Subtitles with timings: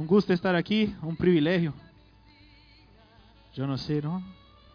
[0.00, 1.74] Um gosto estar aqui, um privilégio.
[3.54, 4.24] Eu não sei, não?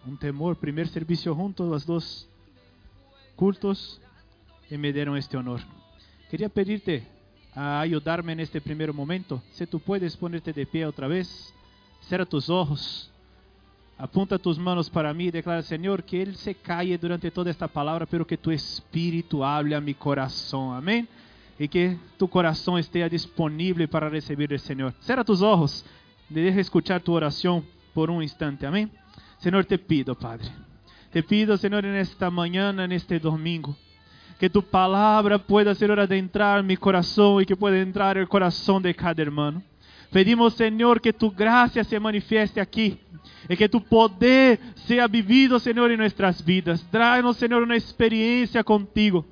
[0.08, 2.29] Um temor, primeiro serviço junto, os dois
[3.35, 4.00] cultos,
[4.69, 5.66] e me deram este honor.
[6.30, 7.01] Queria pedirte
[7.56, 9.41] a ayudarme neste primeiro momento.
[9.50, 11.52] Se tu puedes ponerte de pé outra vez,
[12.02, 13.10] cerra tus ojos,
[13.98, 17.68] apunta tus manos para mim e declara, Senhor, que Ele se caia durante toda esta
[17.68, 20.71] palavra, pelo que tu Espírito hable a mi coração.
[20.71, 21.07] Amém?
[21.58, 24.94] Y que tu corazón esté disponible para recibir el Señor.
[25.00, 25.86] Cierra tus ojos,
[26.30, 28.68] deja escuchar tu oración por un instante.
[28.68, 28.92] Amén.
[29.38, 30.50] Señor, te pido, Padre.
[31.12, 33.76] Te pido, Señor, en esta mañana, en este domingo,
[34.38, 38.93] que tu palabra pueda, Señor, adentrar mi corazón y que pueda entrar el corazón de
[38.93, 39.63] cada hermano.
[40.12, 42.99] Pedimos, Señor, que tu gracia se manifieste aquí
[43.48, 46.85] y que tu poder sea vivido, Señor, en nuestras vidas.
[46.91, 49.26] Tráenos, Señor, una experiencia contigo.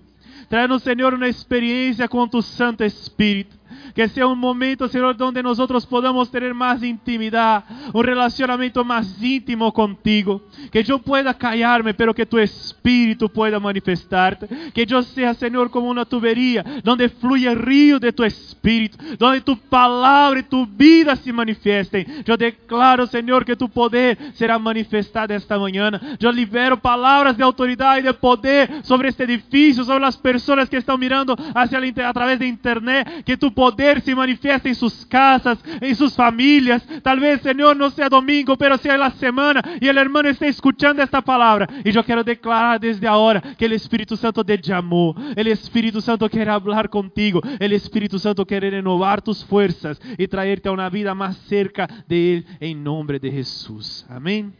[0.53, 3.57] Trai no Senhor uma experiência com o Santo Espírito.
[3.95, 7.63] Que sea un momento, Señor, donde nosotros podamos tener más intimidad,
[7.93, 10.41] un relacionamiento más íntimo contigo.
[10.71, 14.47] Que yo pueda callarme, pero que tu Espíritu pueda manifestarte.
[14.73, 19.41] Que yo sea, Señor, como una tubería, donde fluye el río de tu Espíritu, donde
[19.41, 22.23] tu palabra y tu vida se manifiesten.
[22.25, 26.17] Yo declaro, Señor, que tu poder será manifestado esta mañana.
[26.19, 30.77] Yo libero palabras de autoridad y de poder sobre este edificio, sobre las personas que
[30.77, 33.23] están mirando hacia el, a través de internet.
[33.25, 36.83] Que tu poder poder se manifiesta em suas casas, em suas famílias.
[37.02, 41.22] Talvez, Senhor, não seja domingo, mas seja a semana e o hermano está escutando esta
[41.22, 41.66] palavra.
[41.86, 45.16] E eu quero declarar desde agora que o Espírito Santo te chamou.
[45.16, 47.39] O Espírito Santo quer falar contigo.
[47.39, 52.16] O Espírito Santo quer renovar tus forças e traerte a uma vida mais cerca de
[52.16, 54.05] Ele, em nome de Jesus.
[54.09, 54.52] Amém?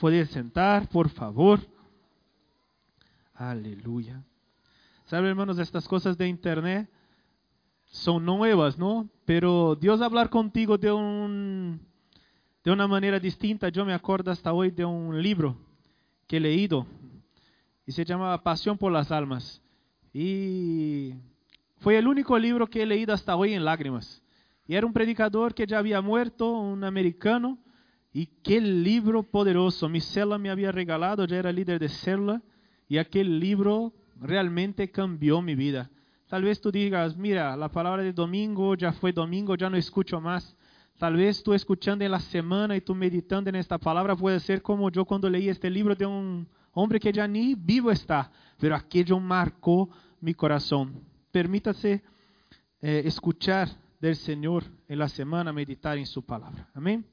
[0.00, 1.60] Poder sentar, por favor.
[3.36, 4.20] Aleluia.
[5.06, 6.88] Sabe, hermanos, estas coisas de internet
[7.88, 9.08] son nuevas, ¿no?
[9.24, 11.80] Pero Dios hablar contigo de, un,
[12.64, 13.68] de una manera distinta.
[13.68, 15.56] Yo me acuerdo hasta hoy de un libro
[16.26, 16.86] que he leído
[17.86, 19.62] y se llama Pasión por las Almas.
[20.12, 21.14] Y
[21.78, 24.22] fue el único libro que he leído hasta hoy en lágrimas.
[24.66, 27.58] Y era un predicador que ya había muerto, un americano.
[28.12, 29.88] Y qué libro poderoso.
[29.88, 32.42] Mi célula me había regalado, ya era líder de célula.
[32.88, 35.90] Y aquel libro realmente cambió mi vida.
[36.28, 40.20] Tal vez tú digas, mira, la palabra de domingo ya fue domingo, ya no escucho
[40.20, 40.54] más.
[40.98, 44.60] Tal vez tú escuchando en la semana y tú meditando en esta palabra puede ser
[44.60, 48.76] como yo cuando leí este libro de un hombre que ya ni vivo está, pero
[48.76, 49.88] aquello marcó
[50.20, 51.02] mi corazón.
[51.30, 52.02] Permítase
[52.82, 56.68] eh, escuchar del Señor en la semana, meditar en su palabra.
[56.74, 57.06] Amén.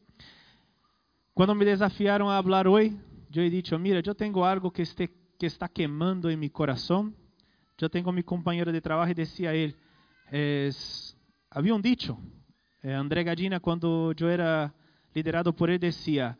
[1.34, 3.00] Cuando me desafiaron a hablar hoy,
[3.30, 5.10] yo he dicho, mira, yo tengo algo que, esté,
[5.40, 7.16] que está quemando en mi corazón
[7.78, 9.76] yo tengo mi compañero de trabajo y decía él,
[10.32, 11.18] es,
[11.50, 12.18] había un dicho,
[12.82, 14.74] eh, André Gallina cuando yo era
[15.14, 16.38] liderado por él decía,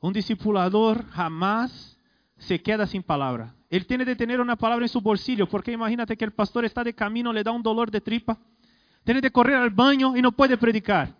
[0.00, 1.98] un discipulador jamás
[2.36, 3.54] se queda sin palabra.
[3.70, 6.84] Él tiene de tener una palabra en su bolsillo, porque imagínate que el pastor está
[6.84, 8.38] de camino, le da un dolor de tripa,
[9.04, 11.14] tiene de correr al baño y no puede predicar.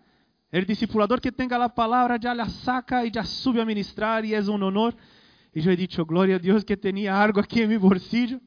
[0.51, 4.35] El discipulador que tenga la palabra ya la saca y ya sube a ministrar y
[4.35, 4.95] es un honor.
[5.53, 8.39] Y yo he dicho, gloria a Dios que tenía algo aquí en mi bolsillo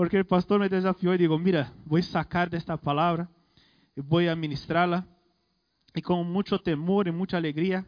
[0.00, 3.28] porque el pastor me desafió y digo, mira, voy a sacar de esta palabra
[3.94, 5.06] y voy a ministrarla.
[5.94, 7.84] Y con mucho temor y mucha alegría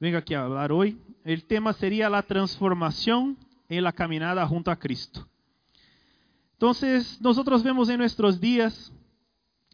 [0.00, 0.98] vengo aquí a hablar hoy.
[1.22, 3.36] El tema sería la transformación
[3.68, 5.28] en la caminada junto a Cristo.
[6.52, 8.90] Entonces, nosotros vemos en nuestros días,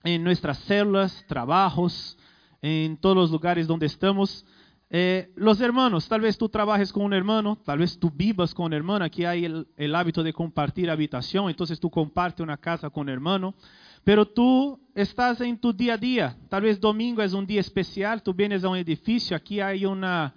[0.03, 2.19] en nuestras células, trabajos,
[2.63, 4.45] en todos los lugares donde estamos,
[4.93, 8.67] eh, los hermanos, tal vez tú trabajes con un hermano, tal vez tú vivas con
[8.67, 12.91] un hermano, aquí hay el, el, hábito de compartir habitación, entonces tú compartes una casa
[12.91, 13.55] con un hermano,
[14.03, 18.21] pero tú estás en tu día a día, tal vez domingo es un día especial,
[18.21, 20.35] tú vienes a un edificio, aquí hay una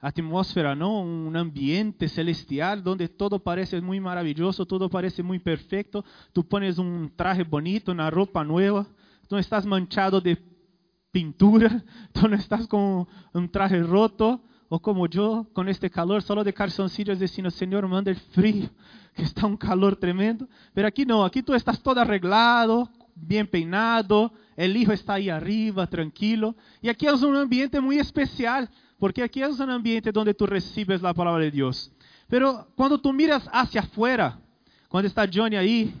[0.00, 1.00] atmósfera, ¿no?
[1.00, 7.10] un ambiente celestial donde todo parece muy maravilloso, todo parece muy perfecto, tú pones un
[7.16, 8.86] traje bonito, una ropa nueva,
[9.26, 10.38] tú estás manchado de
[11.10, 16.44] pintura, tú no estás con un traje roto o como yo, con este calor, solo
[16.44, 18.68] de calzoncillos diciendo, Señor, manda el frío,
[19.14, 20.46] que está un calor tremendo.
[20.74, 25.86] Pero aquí no, aquí tú estás todo arreglado, bien peinado, el hijo está ahí arriba,
[25.86, 26.54] tranquilo.
[26.82, 28.68] Y aquí es un ambiente muy especial,
[28.98, 31.90] porque aquí es un ambiente donde tú recibes la palabra de Dios.
[32.28, 34.38] Pero cuando tú miras hacia afuera,
[34.88, 35.94] cuando está Johnny ahí,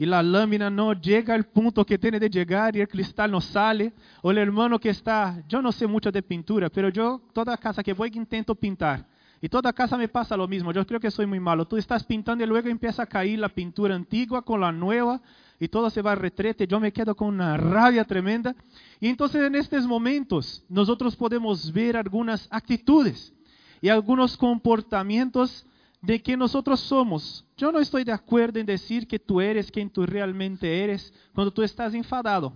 [0.00, 3.38] y la lámina no llega al punto que tiene de llegar y el cristal no
[3.38, 3.92] sale,
[4.22, 7.82] o el hermano que está, yo no sé mucho de pintura, pero yo toda casa
[7.82, 9.06] que voy intento pintar.
[9.42, 11.66] Y toda casa me pasa lo mismo, yo creo que soy muy malo.
[11.66, 15.20] Tú estás pintando y luego empieza a caer la pintura antigua con la nueva
[15.58, 18.56] y todo se va a retrete, yo me quedo con una rabia tremenda.
[19.00, 23.34] Y entonces en estos momentos nosotros podemos ver algunas actitudes
[23.82, 25.66] y algunos comportamientos
[26.00, 27.44] de que nosotros somos.
[27.56, 31.52] Yo no estoy de acuerdo en decir que tú eres quien tú realmente eres cuando
[31.52, 32.52] tú estás enfadado.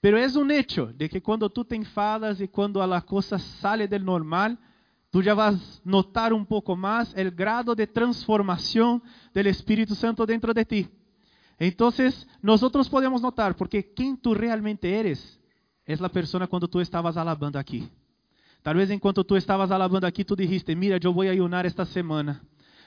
[0.00, 3.88] Pero es un hecho de que cuando tú te enfadas y cuando la cosa sale
[3.88, 4.58] del normal,
[5.10, 9.02] tú ya vas a notar un poco más el grado de transformación
[9.32, 10.88] del Espíritu Santo dentro de ti.
[11.58, 15.40] Entonces, nosotros podemos notar, porque quien tú realmente eres
[15.86, 17.88] es la persona cuando tú estabas alabando aquí.
[18.62, 21.86] Tal vez enquanto tú estabas alabando aquí, tú dijiste, mira, yo voy a ayunar esta
[21.86, 22.42] semana.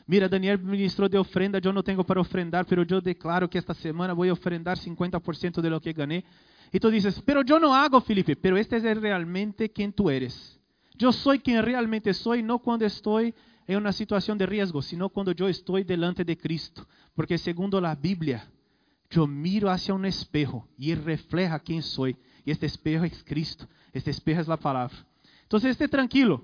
[0.09, 3.75] Mira, Daniel ministrou de ofrenda, eu não tenho para ofrendar, pero eu declaro que esta
[3.75, 6.23] semana vou ofrendar 50% de lo que ganhei.
[6.73, 10.59] E tu dices, pero eu não hago, Felipe, pero este é realmente quem tu eres.
[10.99, 13.33] Eu sou quem realmente sou, não quando estou em
[13.77, 16.87] uma situação de risco, sino quando eu estou delante de Cristo.
[17.13, 18.41] Porque segundo a Bíblia,
[19.15, 22.07] eu miro hacia um espejo e ele refleja quem sou.
[22.07, 22.17] E
[22.47, 24.97] este espejo é Cristo, este espejo é a palavra.
[25.45, 26.43] Então, esté tranquilo.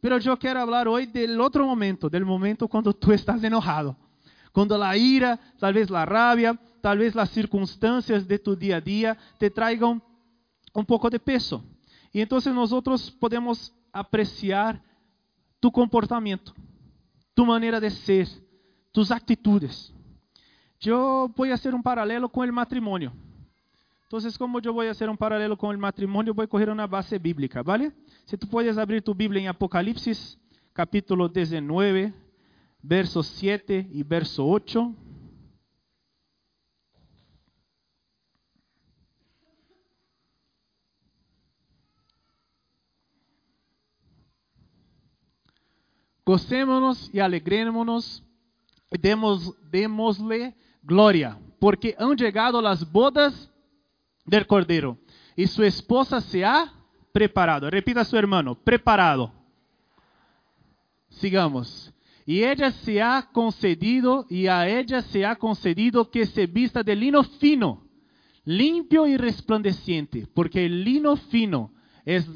[0.00, 3.96] Pero yo quiero hablar hoy del otro momento, del momento cuando tú estás enojado.
[4.52, 8.80] Cuando la ira, tal vez la rabia, tal vez las circunstancias de tu día a
[8.80, 10.02] día te traigan
[10.72, 11.64] un poco de peso.
[12.12, 14.82] Y entonces nosotros podemos apreciar
[15.60, 16.54] tu comportamiento,
[17.34, 18.28] tu manera de ser,
[18.92, 19.92] tus actitudes.
[20.78, 23.12] Yo voy a hacer un paralelo con el matrimonio.
[24.04, 26.86] Entonces, como yo voy a hacer un paralelo con el matrimonio, voy a coger una
[26.86, 27.92] base bíblica, ¿vale?
[28.26, 30.36] Si tú puedes abrir tu Biblia en Apocalipsis,
[30.72, 32.12] capítulo 19,
[32.82, 34.92] versos 7 y verso 8.
[46.24, 48.24] Gocémonos y alegrémonos
[48.90, 53.52] y demos, démosle gloria, porque han llegado las bodas
[54.24, 54.98] del Cordero
[55.36, 56.75] y su esposa se ha
[57.16, 57.70] preparado.
[57.70, 59.32] Repita a su hermano, preparado.
[61.08, 61.90] Sigamos.
[62.26, 66.94] Y ella se ha concedido, y a ella se ha concedido que se vista de
[66.94, 67.88] lino fino,
[68.44, 71.72] limpio y resplandeciente, porque el lino fino
[72.04, 72.28] es,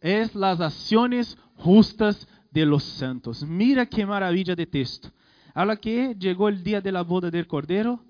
[0.00, 3.42] es las acciones justas de los santos.
[3.42, 5.10] Mira qué maravilla de texto.
[5.54, 8.04] Habla que llegó el día de la boda del Cordero.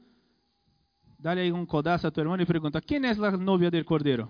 [1.16, 4.28] Dale ahí un codazo a tu hermano y pregunta, ¿quién es la novia del Cordero?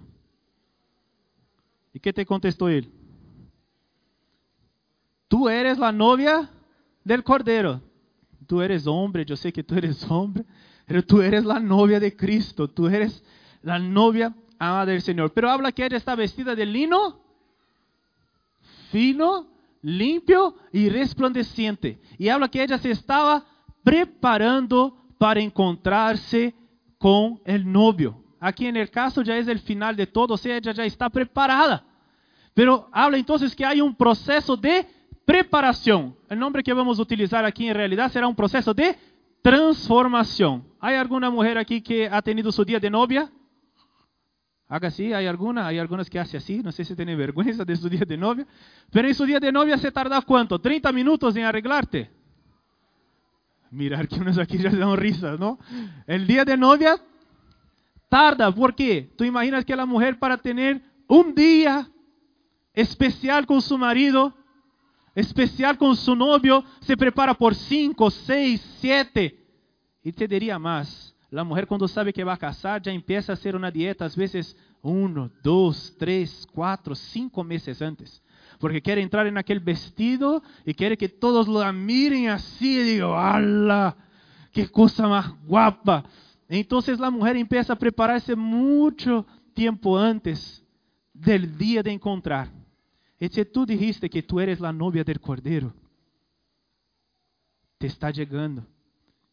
[1.92, 2.90] ¿Y qué te contestó él?
[5.28, 6.50] Tú eres la novia
[7.04, 7.80] del Cordero.
[8.46, 10.44] Tú eres hombre, yo sé que tú eres hombre,
[10.86, 12.68] pero tú eres la novia de Cristo.
[12.68, 13.22] Tú eres
[13.62, 15.32] la novia amada del Señor.
[15.32, 17.20] Pero habla que ella está vestida de lino
[18.90, 19.46] fino
[19.82, 22.00] limpio y resplandeciente.
[22.18, 23.46] Y habla que ella se estaba
[23.82, 26.54] preparando para encontrarse
[26.98, 28.19] con el novio.
[28.40, 31.10] Aquí en el caso ya es el final de todo, o sea, ella ya está
[31.10, 31.84] preparada.
[32.54, 34.86] Pero habla entonces que hay un proceso de
[35.26, 36.16] preparación.
[36.28, 38.96] El nombre que vamos a utilizar aquí en realidad será un proceso de
[39.42, 40.64] transformación.
[40.80, 43.30] ¿Hay alguna mujer aquí que ha tenido su día de novia?
[44.68, 47.76] Haga así, hay alguna, hay algunas que hacen así, no sé si tienen vergüenza de
[47.76, 48.46] su día de novia,
[48.90, 50.60] pero en su día de novia se tarda cuánto?
[50.60, 52.08] 30 minutos en arreglarte.
[53.72, 55.58] Mirar que unos aquí ya dan risas, ¿no?
[56.06, 57.00] El día de novia
[58.10, 59.10] tarda, ¿por qué?
[59.16, 61.88] Tú imaginas que la mujer para tener un día
[62.74, 64.34] especial con su marido,
[65.14, 69.46] especial con su novio, se prepara por 5, 6, 7,
[70.02, 73.54] y te diría más La mujer quando sabe que vai casar já empieza a hacer
[73.54, 78.20] uma dieta, às vezes um, dois, três, quatro, cinco meses antes.
[78.58, 83.96] Porque quer entrar naquele vestido e quer que todos la miren assim e digam, ¡ala!
[84.52, 86.04] ¡Que coisa mais guapa!
[86.50, 90.64] Então a mulher empieza a preparar-se muito tempo antes
[91.14, 92.52] del dia de encontrar.
[93.20, 95.72] E se tu dijiste que tu eres la novia del Cordeiro,
[97.78, 98.66] te está chegando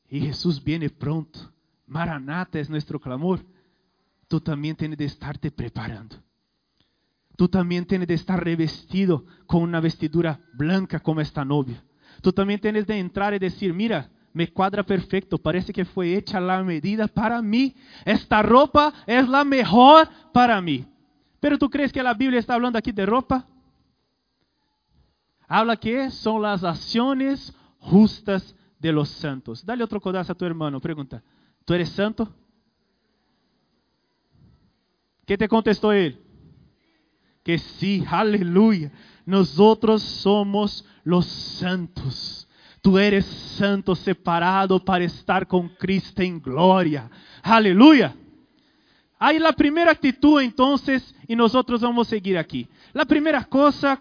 [0.09, 1.51] e Jesus viene pronto.
[1.85, 3.39] Maranata es nuestro clamor,
[4.27, 6.17] tú también tienes de estarte preparando.
[7.35, 11.83] Tú también tienes de estar revestido con una vestidura blanca como esta novia.
[12.21, 16.39] Tú también tienes de entrar y decir, mira, me cuadra perfecto, parece que fue hecha
[16.39, 17.75] la medida para mí.
[18.05, 20.85] Esta ropa es la mejor para mí.
[21.39, 23.47] Pero tú crees que la Biblia está hablando aquí de ropa?
[25.47, 29.65] Habla que son las acciones justas de los santos.
[29.65, 31.23] Dale otro codazo a tu hermano, pregunta.
[31.65, 32.31] ¿Tú eres santo?
[35.25, 36.21] ¿Qué te contestó él?
[37.43, 38.91] Que sí, aleluya.
[39.25, 42.46] Nosotros somos los santos.
[42.81, 47.09] Tu eres santo, separado para estar com Cristo em glória.
[47.43, 48.15] Aleluia.
[49.19, 50.75] Aí a primeira atitude, então,
[51.27, 52.69] e nós outros vamos seguir aqui.
[52.93, 53.99] A primeira coisa,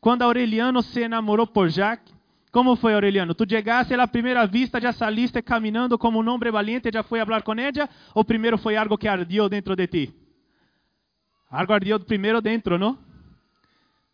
[0.00, 2.14] quando Aureliano se enamorou por Jacques,
[2.52, 3.34] como foi Aureliano?
[3.34, 7.42] Tu chegaste à primeira vista, já saliste caminhando como um homem valiente, já foi falar
[7.42, 10.14] com ela, ou primeiro foi algo que ardiu dentro de ti?
[11.50, 12.96] Algo ardiu primeiro dentro, não?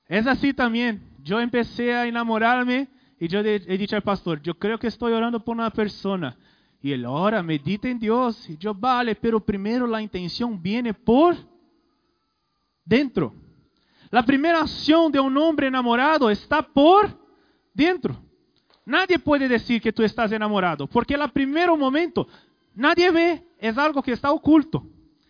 [0.08, 0.98] É assim também.
[1.28, 2.88] Eu comecei a enamorar-me
[3.20, 6.34] e eu disse ao pastor, eu creio que estou orando por uma pessoa.
[6.82, 8.48] E ele ora, medita em Deus.
[8.48, 11.36] E eu, vale, pero primeiro a intenção viene por
[12.86, 13.34] dentro.
[14.10, 17.14] A primeira ação de um homem enamorado está por
[17.74, 18.16] dentro.
[18.84, 22.26] Nadie pode dizer que tu estás enamorado, porque no primeiro momento
[22.74, 24.84] nadie vê, é algo que está oculto,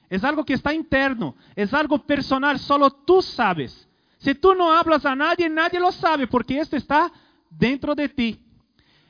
[0.09, 3.87] é algo que está interno, é algo personal, solo tu sabes.
[4.18, 7.11] Se tu não hablas a nadie, nadie lo sabe, porque esto está
[7.50, 8.40] dentro de ti.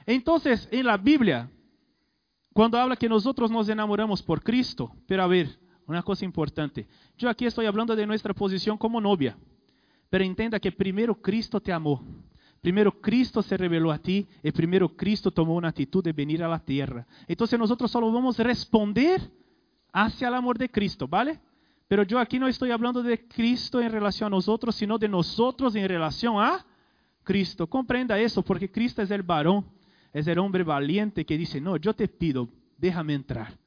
[0.06, 1.48] Entonces, en la Biblia,
[2.52, 7.28] cuando habla que nosotros nos enamoramos por Cristo, pero a ver, una cosa importante, yo
[7.28, 9.36] aquí estoy hablando de nuestra posición como novia,
[10.08, 12.04] pero entenda que primero Cristo te amó,
[12.60, 16.48] primero Cristo se reveló a ti y primero Cristo tomó una actitud de venir a
[16.48, 17.06] la tierra.
[17.28, 19.30] Entonces nosotros solo vamos a responder
[19.92, 21.40] hacia el amor de Cristo, ¿vale?
[21.88, 25.74] Pero yo aquí no estoy hablando de Cristo en relación a nosotros, sino de nosotros
[25.74, 26.64] en relación a
[27.22, 27.66] Cristo.
[27.68, 29.64] Comprenda eso, porque Cristo es el varón
[30.12, 32.48] es el hombre valiente que dice, no, yo te pido,
[32.78, 33.58] déjame entrar.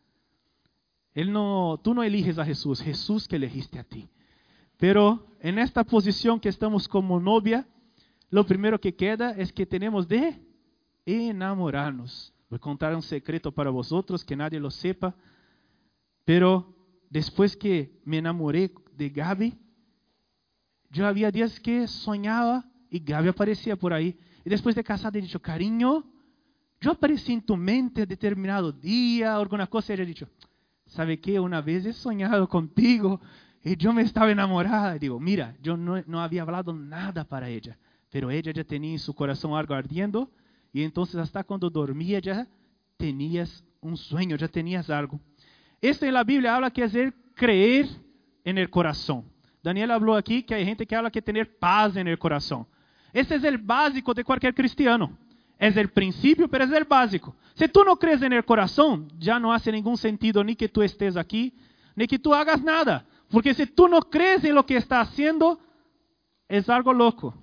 [1.13, 4.09] Él no, tú no eliges a Jesús, Jesús que elegiste a ti.
[4.77, 7.67] Pero en esta posición que estamos como novia,
[8.29, 10.41] lo primero que queda es que tenemos de
[11.05, 12.33] enamorarnos.
[12.49, 15.15] Voy a contar un secreto para vosotros, que nadie lo sepa,
[16.25, 16.75] pero
[17.09, 19.53] después que me enamoré de Gaby,
[20.89, 24.15] yo había días que soñaba y Gaby aparecía por ahí.
[24.45, 26.05] Y después de casada he dicho, cariño,
[26.79, 30.29] yo apareci en tu mente determinado día, alguna cosa, y ella ha dicho,
[30.85, 31.39] ¿sabe qué?
[31.39, 33.19] Una vez he soñado contigo
[33.63, 34.95] y yo me estaba enamorada.
[34.95, 37.79] Y digo, mira, yo no, no había hablado nada para ella,
[38.11, 40.29] pero ella ya tenía en su corazón algo ardiendo
[40.71, 42.47] y entonces hasta cuando dormía ya
[42.95, 45.19] tenías un sueño, ya tenías algo.
[45.81, 47.87] Esto en la Biblia habla que es el creer
[48.43, 49.25] en el corazón.
[49.63, 52.67] Daniel habló aquí que hay gente que habla que tener paz en el corazón.
[53.13, 55.17] Ese es el básico de cualquier cristiano.
[55.59, 57.35] Es el principio, pero es el básico.
[57.53, 60.81] Si tú no crees en el corazón, ya no hace ningún sentido ni que tú
[60.81, 61.53] estés aquí,
[61.95, 63.05] ni que tú hagas nada.
[63.29, 65.59] Porque si tú no crees en lo que está haciendo,
[66.47, 67.35] es algo loco.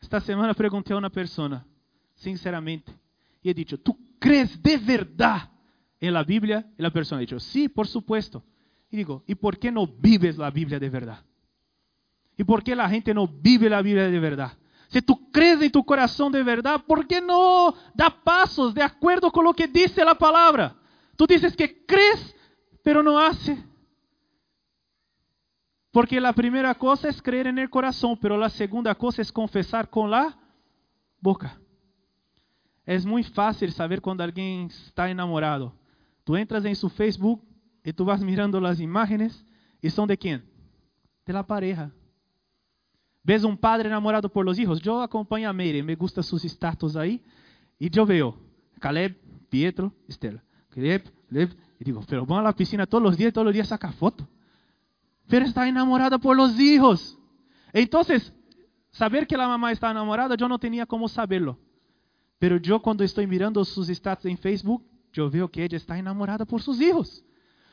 [0.00, 1.64] Esta semana pregunté a una persona,
[2.14, 2.92] sinceramente,
[3.42, 5.50] y he dicho, ¿tú crees de verdad
[5.98, 6.66] en la Biblia?
[6.78, 8.44] Y la persona ha dicho, sí, por supuesto.
[8.90, 11.24] Y digo, ¿y por qué no vives la Biblia de verdad?
[12.40, 14.56] ¿Y por qué la gente no vive la Biblia de verdad?
[14.88, 19.30] Si tú crees en tu corazón de verdad, ¿por qué no da pasos de acuerdo
[19.30, 20.74] con lo que dice la palabra?
[21.16, 22.34] Tú dices que crees,
[22.82, 23.62] pero no hace.
[25.90, 29.90] Porque la primera cosa es creer en el corazón, pero la segunda cosa es confesar
[29.90, 30.34] con la
[31.20, 31.60] boca.
[32.86, 35.74] Es muy fácil saber cuando alguien está enamorado.
[36.24, 37.46] Tú entras en su Facebook
[37.84, 39.44] y tú vas mirando las imágenes
[39.82, 40.42] y son de quién?
[41.26, 41.92] De la pareja.
[43.22, 44.80] Ves um padre enamorado por los hijos.
[44.84, 47.22] Eu acompanho a Meire, me gusta sus status aí.
[47.78, 48.34] E eu veo
[48.80, 49.16] Caleb,
[49.50, 50.42] Pietro, Estela.
[50.70, 51.56] Caleb, Caleb.
[51.78, 54.26] E digo, pero vão a la piscina todos os dias, todos os dias saca foto.
[55.28, 57.18] Pero está enamorada por los hijos.
[57.72, 58.32] Entonces,
[58.90, 61.58] saber que la mamá está enamorada, eu não tinha como saberlo.
[62.38, 64.84] Pero eu, quando estou mirando sus status em Facebook,
[65.14, 67.24] eu veo que ela está enamorada por sus hijos.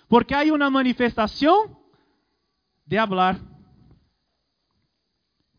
[0.07, 1.77] Porque há uma manifestação
[2.85, 3.39] de hablar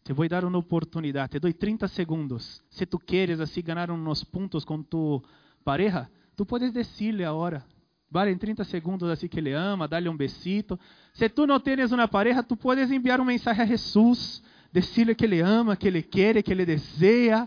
[0.08, 2.62] te vou dar uma oportunidade, te dou 30 segundos.
[2.70, 5.22] Se tu queres assim ganhar uns pontos com tu
[5.62, 7.62] pareja, tu puedes decirle agora.
[8.10, 10.80] Vale, em 30 segundos assim que ele ama, dá-lhe um besito.
[11.12, 15.26] Se tu não tens uma pareja, tu puedes enviar um mensagem a Jesus, decirle que
[15.26, 17.46] ele ama, que ele quer, que ele deseja,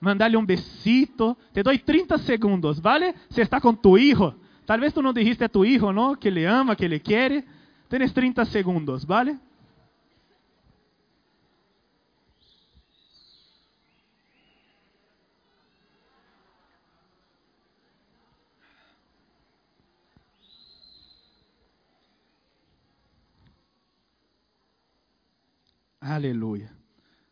[0.00, 1.36] mandar-lhe um besito.
[1.54, 3.14] Te dou 30 segundos, vale?
[3.30, 4.34] Se está com tu hijo,
[4.66, 7.44] talvez tu não dijiste a tu hijo, não, que ele ama, que ele quer.
[7.88, 9.38] Tens 30 segundos, vale?
[26.02, 26.68] Aleluia.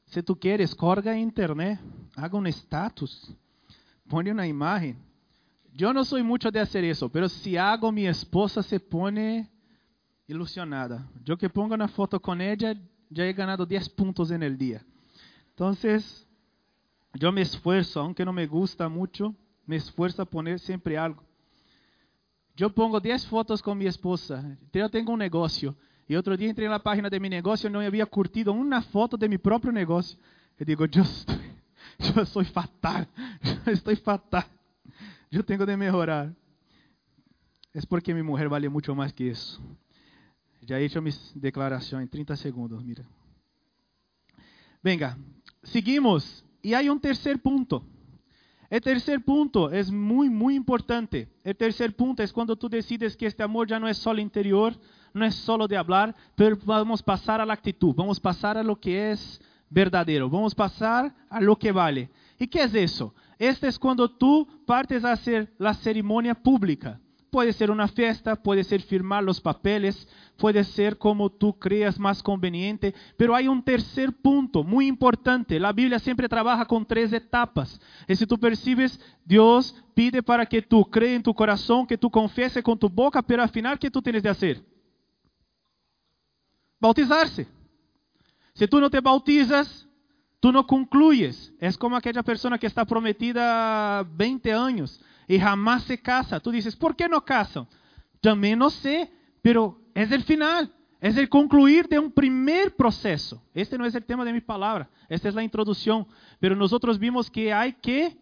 [0.06, 1.80] Se tu queres, corga a internet,
[2.16, 3.34] haga um status,
[4.08, 4.96] pone uma imagem.
[5.76, 9.44] Eu não sou muito de fazer isso, mas se hago, minha esposa se pone
[10.28, 11.04] ilusionada.
[11.26, 12.76] Eu que pongo na foto com ela,
[13.10, 14.86] já he ganado 10 pontos en el dia.
[15.52, 15.72] Então,
[17.18, 19.34] yo me esfuerzo, aunque no me gusta mucho,
[19.66, 21.24] me esfuerzo a poner siempre algo.
[22.56, 24.56] Yo pongo 10 fotos con mi esposa.
[24.72, 25.74] Yo tengo un negocio.
[26.10, 29.16] E outro dia entrei na página de meu negócio e não havia curtido uma foto
[29.16, 30.18] de meu próprio negócio.
[30.58, 31.36] Eu digo, eu estou,
[32.16, 33.06] eu sou fatal,
[33.64, 34.42] eu estou fatal,
[35.30, 36.28] eu tenho de melhorar.
[37.72, 39.62] É porque minha mulher vale muito mais que isso.
[40.66, 43.06] Já he hecho minha declaração em 30 segundos, mira.
[44.82, 45.16] Venga,
[45.62, 46.42] seguimos.
[46.64, 47.84] E há um terceiro ponto.
[48.68, 51.28] O terceiro ponto é muito, muito importante.
[51.44, 54.76] O terceiro ponto é quando tu decides que este amor já não é só interior,
[55.12, 58.58] no es solo de hablar, pero vamos a pasar a la actitud, vamos a pasar
[58.58, 62.10] a lo que es verdadero, vamos a pasar a lo que vale.
[62.38, 63.14] ¿Y qué es eso?
[63.38, 67.00] Este es cuando tú partes a hacer la ceremonia pública.
[67.30, 72.24] Puede ser una fiesta, puede ser firmar los papeles, puede ser como tú creas más
[72.24, 75.60] conveniente, pero hay un tercer punto muy importante.
[75.60, 77.80] La Biblia siempre trabaja con tres etapas.
[78.08, 82.10] Y si tú percibes, Dios pide para que tú creas en tu corazón, que tú
[82.10, 84.64] confieses con tu boca, pero al final, ¿qué tú tienes de hacer?
[86.80, 87.46] Bautizarse.
[88.54, 89.86] Si tú no te bautizas,
[90.40, 91.52] tú no concluyes.
[91.60, 96.40] Es como aquella persona que está prometida 20 años y jamás se casa.
[96.40, 97.68] Tú dices, ¿por qué no casan?
[98.20, 103.42] También no sé, pero es el final, es el concluir de un primer proceso.
[103.54, 106.06] Este no es el tema de mi palabra, esta es la introducción.
[106.38, 108.18] Pero nosotros vimos que hay que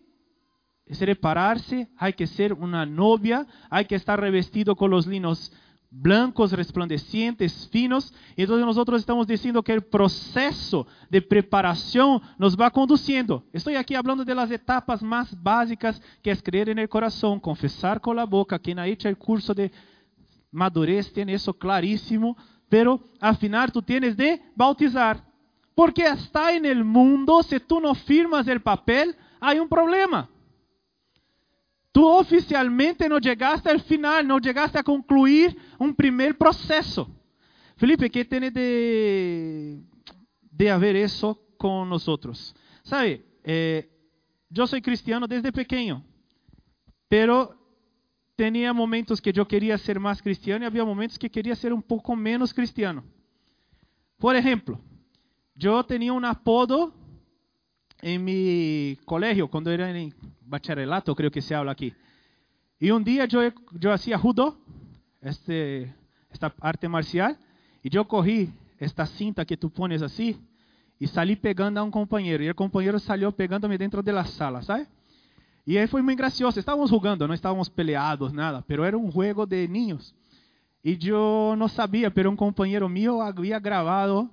[0.91, 5.53] separarse, hay que ser una novia, hay que estar revestido con los linos
[5.91, 8.13] blancos, resplandecientes, finos.
[8.37, 13.45] Entonces nosotros estamos diciendo que el proceso de preparación nos va conduciendo.
[13.53, 18.01] Estoy aquí hablando de las etapas más básicas, que es creer en el corazón, confesar
[18.01, 18.59] con la boca.
[18.59, 19.73] Quien ha hecho el curso de
[20.51, 22.37] madurez tiene eso clarísimo.
[22.69, 25.25] Pero al final tú tienes de bautizar.
[25.75, 30.29] Porque está en el mundo, si tú no firmas el papel, hay un problema.
[31.99, 37.11] Tú oficialmente no llegaste al final, no llegaste a concluir un primer proceso.
[37.77, 39.83] Felipe, ¿qué tiene de,
[40.49, 42.55] de haber eso con nosotros?
[42.85, 43.27] ¿Sabe?
[43.43, 43.91] Eh,
[44.49, 46.05] yo soy cristiano desde pequeño,
[47.09, 47.57] pero
[48.37, 51.83] tenía momentos que yo quería ser más cristiano y había momentos que quería ser un
[51.83, 53.03] poco menos cristiano.
[54.19, 54.81] Por ejemplo,
[55.57, 56.95] yo tenía un apodo
[58.01, 60.15] en mi colegio, cuando era en
[60.49, 61.93] bacharelato, creo que se habla aquí.
[62.81, 63.41] Y un día yo,
[63.73, 64.57] yo hacía judo,
[65.21, 65.95] este,
[66.31, 67.37] esta arte marcial,
[67.83, 70.41] y yo corri esta cinta que tú pones así,
[71.01, 72.43] e saí pegando a um companheiro.
[72.43, 74.87] E o companheiro saiu pegando-me dentro da la sala, sabe?
[75.67, 76.59] E aí foi muito gracioso.
[76.59, 78.63] Estávamos jogando, não estávamos peleados, nada.
[78.63, 80.15] Pero era um jogo de niños.
[80.85, 84.31] E eu não sabia, pero um companheiro meu havia gravado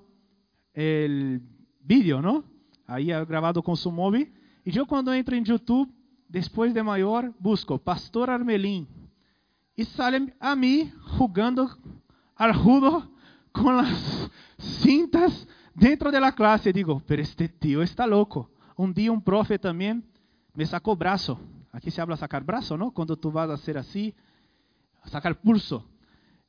[0.76, 1.40] o
[1.84, 2.44] vídeo, não?
[2.88, 4.28] Aí havia gravado com seu móvel.
[4.66, 5.92] E eu, quando entro em YouTube,
[6.30, 8.88] depois de maior, busco pastor Armelim.
[9.78, 11.70] E sai a mim jugando
[12.36, 13.08] arrudo
[13.54, 16.72] com as cintas dentro da classe.
[16.74, 18.50] Digo, pero este tio está louco.
[18.78, 20.04] Um dia um profe também
[20.56, 21.38] me sacou braço.
[21.72, 22.90] Aqui se habla sacar braço, não?
[22.90, 24.14] Quando tu vas a ser assim,
[25.06, 25.84] sacar pulso.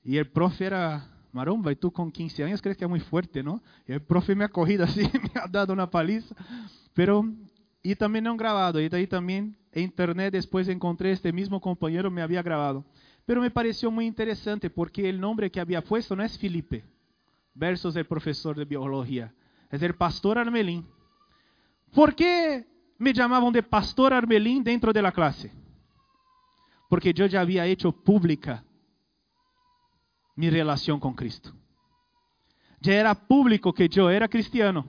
[0.04, 3.42] E o profe era maromba, e tu com 15 anos crees que é muito forte,
[3.42, 3.60] não?
[3.86, 6.34] E o profe me ha corrido assim, me ha dado uma paliza.
[6.94, 7.34] Pero,
[7.84, 12.22] e também não gravado, e daí também en internet después encontré este mismo compañero, me
[12.22, 12.82] había grabado.
[13.26, 16.82] Pero me pareció muy interesante porque el nombre que había puesto no es Felipe,
[17.52, 19.34] versus el profesor de biología,
[19.70, 20.86] es el pastor Armelín.
[21.92, 25.52] ¿Por qué me llamaban de pastor Armelín dentro de la clase?
[26.88, 28.64] Porque yo ya había hecho pública
[30.36, 31.52] mi relación con Cristo.
[32.80, 34.86] Ya era público que yo era cristiano.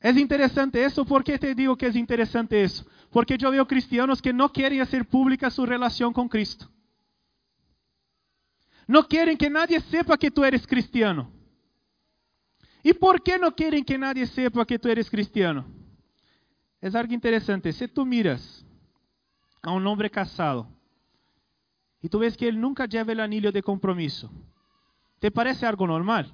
[0.00, 2.84] Es interesante eso, ¿por qué te digo que es interesante eso?
[3.10, 6.70] Porque yo veo cristianos que no quieren hacer pública su relación con Cristo.
[8.86, 11.30] No quieren que nadie sepa que tú eres cristiano.
[12.82, 15.66] ¿Y por qué no quieren que nadie sepa que tú eres cristiano?
[16.80, 17.72] Es algo interesante.
[17.72, 18.64] Si tú miras
[19.62, 20.68] a un hombre casado
[22.00, 24.30] y tú ves que él nunca lleva el anillo de compromiso,
[25.18, 26.32] ¿te parece algo normal?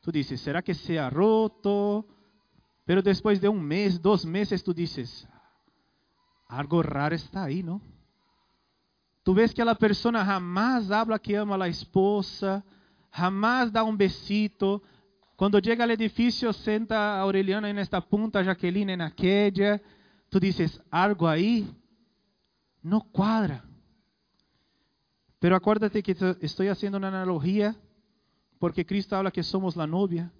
[0.00, 2.06] Tú dices, ¿será que se ha roto?
[2.84, 5.28] Pero después de un mes, dos meses, tú dices,
[6.48, 7.80] algo raro está ahí, ¿no?
[9.22, 12.64] Tú ves que la persona jamás habla que ama a la esposa,
[13.10, 14.82] jamás da un besito.
[15.36, 19.80] Cuando llega al edificio, senta a Aureliana en esta punta, Jacqueline en aquella.
[20.30, 21.70] Tú dices, algo ahí
[22.82, 23.64] no cuadra.
[25.38, 27.76] Pero acuérdate que estoy haciendo una analogía
[28.58, 30.32] porque Cristo habla que somos la novia.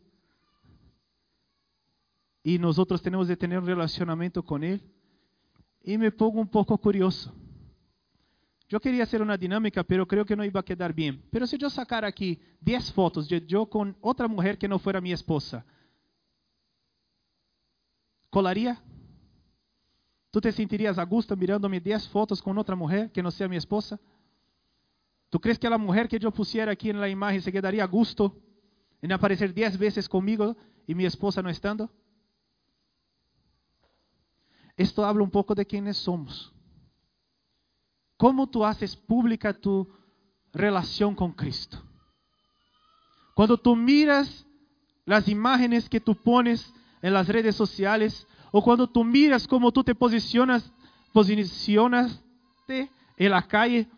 [2.42, 4.80] y nosotros tenemos de tener un relacionamiento con Él.
[5.82, 7.34] Y me pongo un poco curioso.
[8.68, 11.22] Yo quería hacer una dinámica, pero creo que no iba a quedar bien.
[11.30, 15.00] Pero si yo sacara aquí 10 fotos de yo con otra mujer que no fuera
[15.00, 15.64] mi esposa,
[18.28, 18.82] ¿colaría?
[20.30, 23.56] ¿Tú te sentirías a gusto mirándome 10 fotos con otra mujer que no sea mi
[23.56, 23.98] esposa?
[25.30, 27.86] ¿Tú crees que la mujer que yo pusiera aquí en la imagen se quedaría a
[27.86, 28.36] gusto
[29.00, 31.90] en aparecer 10 veces conmigo y mi esposa no estando?
[34.78, 36.52] Esto habla un poco de quiénes somos.
[38.16, 39.88] ¿Cómo tú haces pública tu
[40.52, 41.82] relación con Cristo?
[43.34, 44.46] Cuando tú miras
[45.04, 49.82] las imágenes que tú pones en las redes sociales o cuando tú miras cómo tú
[49.82, 50.72] te posicionas,
[53.16, 53.88] en la calle,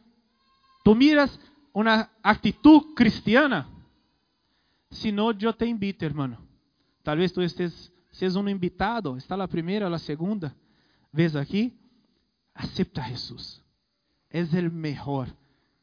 [0.83, 1.39] tú miras
[1.75, 3.69] una actitud cristiana.
[4.91, 6.39] Si no, yo te invito, hermano.
[7.03, 10.55] Tal vez tú estés, seas un invitado, está la primera, la segunda
[11.13, 11.79] vez aquí,
[12.55, 13.61] acepta a Jesús
[14.31, 15.29] es el mejor,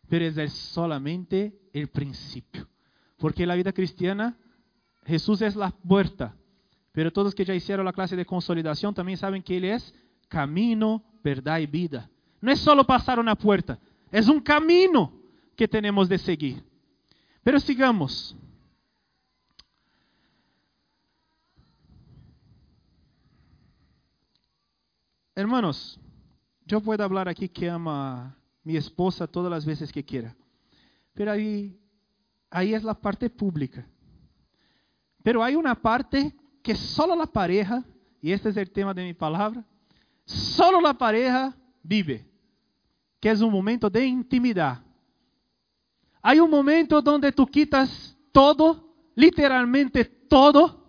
[0.07, 2.67] pero es solamente el principio.
[3.17, 4.37] Porque la vida cristiana,
[5.05, 6.35] Jesús es la puerta,
[6.93, 9.93] pero todos que ya hicieron la clase de consolidación también saben que Él es
[10.29, 12.09] camino, verdad y vida.
[12.41, 13.79] No es solo pasar una puerta,
[14.11, 15.13] es un camino
[15.55, 16.63] que tenemos de seguir.
[17.43, 18.35] Pero sigamos.
[25.37, 25.99] Hermanos,
[26.65, 30.35] yo puedo hablar aquí que ama mi esposa todas las veces que quiera.
[31.13, 31.79] Pero ahí,
[32.49, 33.87] ahí es la parte pública.
[35.21, 37.85] Pero hay una parte que solo la pareja,
[38.19, 39.63] y este es el tema de mi palabra,
[40.25, 42.27] solo la pareja vive,
[43.19, 44.83] que es un momento de intimidad.
[46.19, 50.83] Hay un momento donde tú quitas todo, literalmente todo,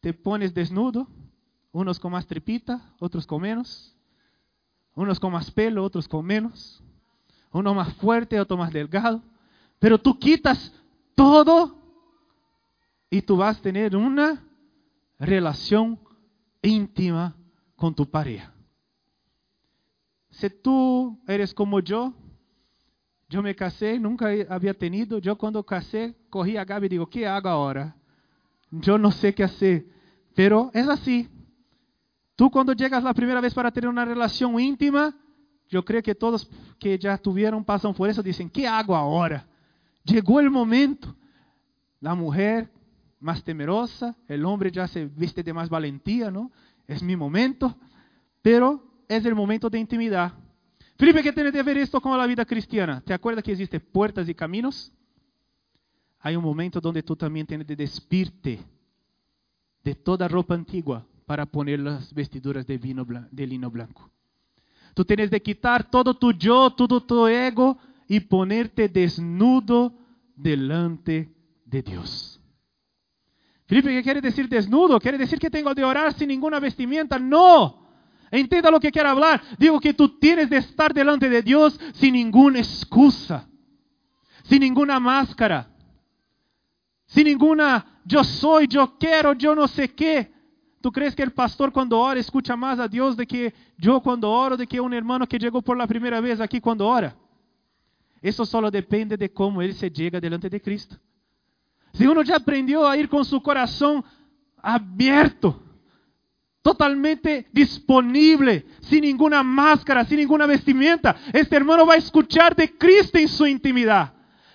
[0.00, 1.06] te pones desnudo,
[1.74, 3.96] unos con más tripita, otros con menos.
[4.94, 6.80] Unos con más pelo, otros con menos.
[7.50, 9.20] Uno más fuerte, otro más delgado.
[9.80, 10.72] Pero tú quitas
[11.16, 11.76] todo
[13.10, 14.40] y tú vas a tener una
[15.18, 15.98] relación
[16.62, 17.34] íntima
[17.74, 18.54] con tu pareja.
[20.30, 22.14] Si tú eres como yo,
[23.28, 25.18] yo me casé, nunca había tenido.
[25.18, 27.96] Yo cuando casé, cogí a Gaby y digo, ¿qué hago ahora?
[28.70, 29.86] Yo no sé qué hacer.
[30.36, 31.28] Pero es así.
[32.36, 35.14] Tú cuando llegas la primera vez para tener una relación íntima,
[35.68, 39.46] yo creo que todos que ya tuvieron pasan por eso, dicen, ¿qué hago ahora?
[40.04, 41.14] Llegó el momento.
[42.00, 42.70] La mujer
[43.20, 46.52] más temerosa, el hombre ya se viste de más valentía, ¿no?
[46.86, 47.78] Es mi momento,
[48.42, 50.32] pero es el momento de intimidad.
[50.98, 53.00] Felipe, ¿qué tiene que ver esto con la vida cristiana?
[53.00, 54.92] ¿Te acuerdas que existen puertas y caminos?
[56.20, 58.60] Hay un momento donde tú también tienes que despirte
[59.82, 64.10] de toda ropa antigua para poner las vestiduras de, vino de lino blanco.
[64.94, 69.92] Tú tienes de quitar todo tu yo, todo tu ego y ponerte desnudo
[70.36, 71.34] delante
[71.64, 72.40] de Dios.
[73.66, 75.00] Felipe, ¿qué quiere decir desnudo?
[75.00, 77.18] ¿Quiere decir que tengo de orar sin ninguna vestimenta?
[77.18, 77.82] No.
[78.30, 79.42] Entienda lo que quiero hablar.
[79.58, 83.48] Digo que tú tienes de estar delante de Dios sin ninguna excusa,
[84.44, 85.68] sin ninguna máscara,
[87.06, 90.33] sin ninguna yo soy, yo quiero, yo no sé qué.
[90.84, 94.30] ¿Tú crees que el pastor cuando ora escucha más a Dios de que yo cuando
[94.30, 97.16] oro, de que un hermano que llegó por la primera vez aquí cuando ora?
[98.20, 100.98] Eso solo depende de cómo él se llega delante de Cristo.
[101.94, 104.04] Si uno ya aprendió a ir con su corazón
[104.58, 105.58] abierto,
[106.60, 113.16] totalmente disponible, sin ninguna máscara, sin ninguna vestimenta, este hermano va a escuchar de Cristo
[113.16, 114.12] en su intimidad.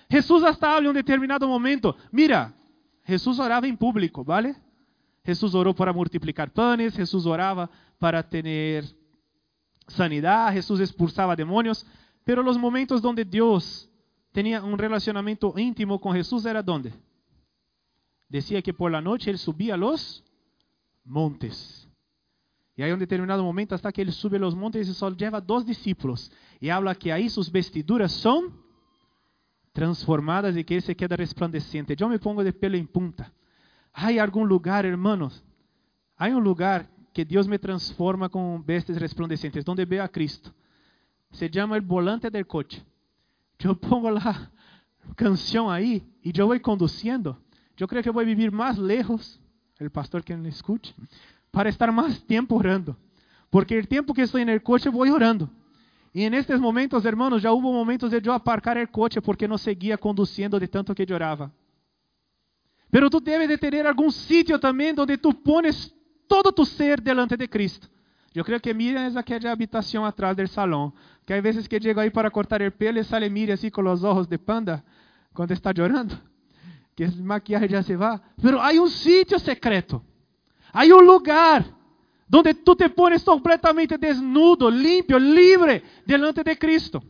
[0.08, 1.96] Jesús hasta habla en un determinado momento.
[2.12, 2.54] Mira,
[3.02, 4.69] Jesús oraba en público, ¿vale?
[5.24, 8.84] Jesús oró para multiplicar panes, Jesús oraba para tener
[9.86, 11.86] sanidad, Jesús expulsaba demonios,
[12.24, 13.88] pero los momentos donde Dios
[14.32, 16.92] tenía un relacionamiento íntimo con Jesús era donde?
[18.28, 20.24] Decía que por la noche él subía a los
[21.04, 21.88] montes.
[22.76, 25.66] Y hay un determinado momento hasta que él sube los montes y solo lleva dos
[25.66, 26.30] discípulos.
[26.60, 28.58] Y habla que ahí sus vestiduras son
[29.72, 31.94] transformadas y que él se queda resplandeciente.
[31.94, 33.32] Yo me pongo de pelo en punta.
[33.92, 35.42] Hay algún lugar, hermanos,
[36.16, 40.52] hay un lugar que Dios me transforma con vestes resplandecientes, donde veo a Cristo.
[41.32, 42.82] Se llama el volante del coche.
[43.58, 44.50] Yo pongo la
[45.16, 47.38] canción ahí y yo voy conduciendo.
[47.76, 49.40] Yo creo que voy a vivir más lejos,
[49.78, 50.94] el pastor que me escuche,
[51.50, 52.96] para estar más tiempo orando.
[53.48, 55.50] Porque el tiempo que estoy en el coche voy orando.
[56.12, 59.56] Y en estos momentos, hermanos, ya hubo momentos de yo aparcar el coche porque no
[59.56, 61.50] seguía conduciendo de tanto que lloraba.
[62.90, 65.94] Pero tú debes de tener algún sitio también donde tú pones
[66.26, 67.88] todo tu ser delante de Cristo.
[68.32, 72.00] Yo creo que Miriam es aquella habitación atrás del salón, que hay veces que llego
[72.00, 74.84] ahí para cortar el pelo y sale Miriam así con los ojos de panda
[75.32, 76.16] cuando está llorando,
[76.94, 78.22] que el maquillaje ya se va.
[78.40, 80.02] Pero hay un sitio secreto,
[80.72, 81.64] hay un lugar
[82.28, 87.02] donde tú te pones completamente desnudo, limpio, libre delante de Cristo.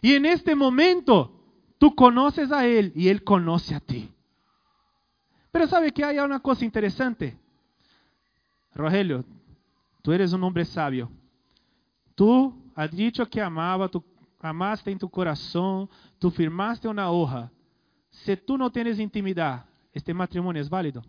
[0.00, 1.38] Y en este momento
[1.76, 4.10] tú conoces a Él y Él conoce a ti.
[5.56, 7.34] Pero sabe que hay una cosa interesante.
[8.74, 9.24] Rogelio,
[10.02, 11.10] tú eres un hombre sabio.
[12.14, 14.04] Tú has dicho que amaba, tú
[14.38, 15.88] amaste en tu corazón,
[16.18, 17.50] tú firmaste una hoja.
[18.10, 19.64] Si tú no tienes intimidad,
[19.94, 21.02] ¿este matrimonio es válido?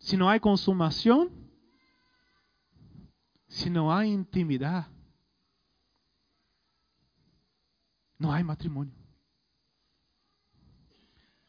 [0.00, 1.30] Si no hay consumación,
[3.46, 4.88] si no hay intimidad,
[8.18, 9.03] no hay matrimonio.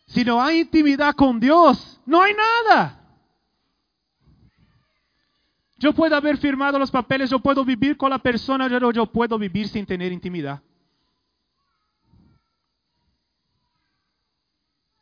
[0.07, 3.01] Si no hay intimidad con Dios, no hay nada.
[5.77, 9.37] Yo puedo haber firmado los papeles, yo puedo vivir con la persona, pero yo puedo
[9.37, 10.61] vivir sin tener intimidad.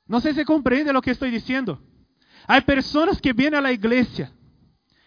[0.07, 1.81] No sé si comprende lo que estoy diciendo.
[2.47, 4.33] Hay personas que vienen a la iglesia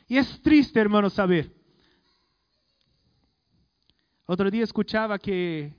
[0.09, 1.53] y es triste, hermano, saber.
[4.25, 5.75] Otro día escuchaba que,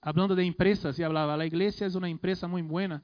[0.00, 3.02] hablando de empresas, y hablaba, la iglesia es una empresa muy buena,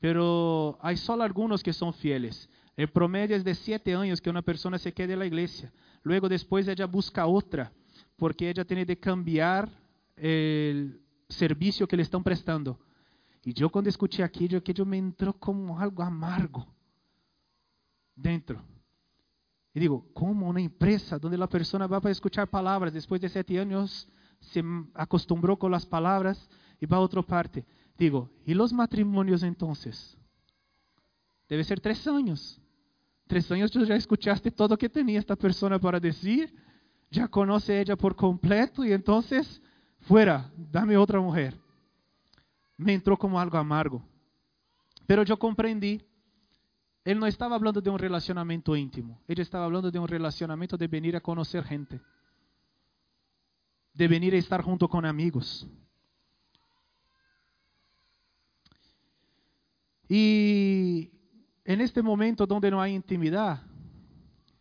[0.00, 2.48] pero hay solo algunos que son fieles.
[2.76, 5.72] El promedio es de siete años que una persona se quede en la iglesia.
[6.02, 7.72] Luego después ella busca otra,
[8.16, 9.68] porque ella tiene que cambiar
[10.16, 12.80] el servicio que le están prestando.
[13.44, 16.66] Y yo cuando escuché aquello, aquello me entró como algo amargo
[18.14, 18.62] dentro.
[19.74, 23.60] Y digo, ¿cómo una empresa donde la persona va para escuchar palabras, después de siete
[23.60, 24.08] años
[24.40, 26.48] se acostumbró con las palabras
[26.80, 27.66] y va a otra parte?
[28.00, 30.16] Digo, ¿y los matrimonios entonces?
[31.46, 32.58] Debe ser tres años.
[33.26, 36.50] Tres años tú ya escuchaste todo lo que tenía esta persona para decir,
[37.10, 39.60] ya conoce ella por completo y entonces,
[40.00, 41.60] fuera, dame otra mujer.
[42.78, 44.02] Me entró como algo amargo.
[45.06, 46.00] Pero yo comprendí,
[47.04, 50.88] él no estaba hablando de un relacionamiento íntimo, él estaba hablando de un relacionamiento de
[50.88, 52.00] venir a conocer gente,
[53.92, 55.68] de venir a estar junto con amigos.
[60.12, 61.08] Y
[61.64, 63.62] en este momento donde no hay intimidad,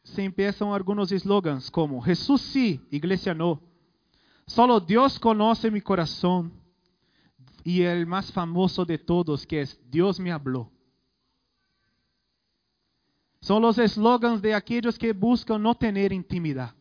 [0.03, 3.59] se empiezan algunos eslogans como Jesús sí, iglesia no.
[4.45, 6.53] Solo Dios conoce mi corazón.
[7.63, 10.71] Y el más famoso de todos que es Dios me habló.
[13.41, 16.75] Son los eslogans de aquellos que buscan no tener intimidad.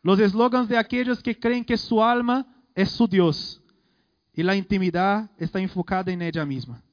[0.00, 3.60] Los eslogans de aquellos que creen que su alma es su Dios
[4.32, 6.85] y la intimidad está enfocada en ella misma.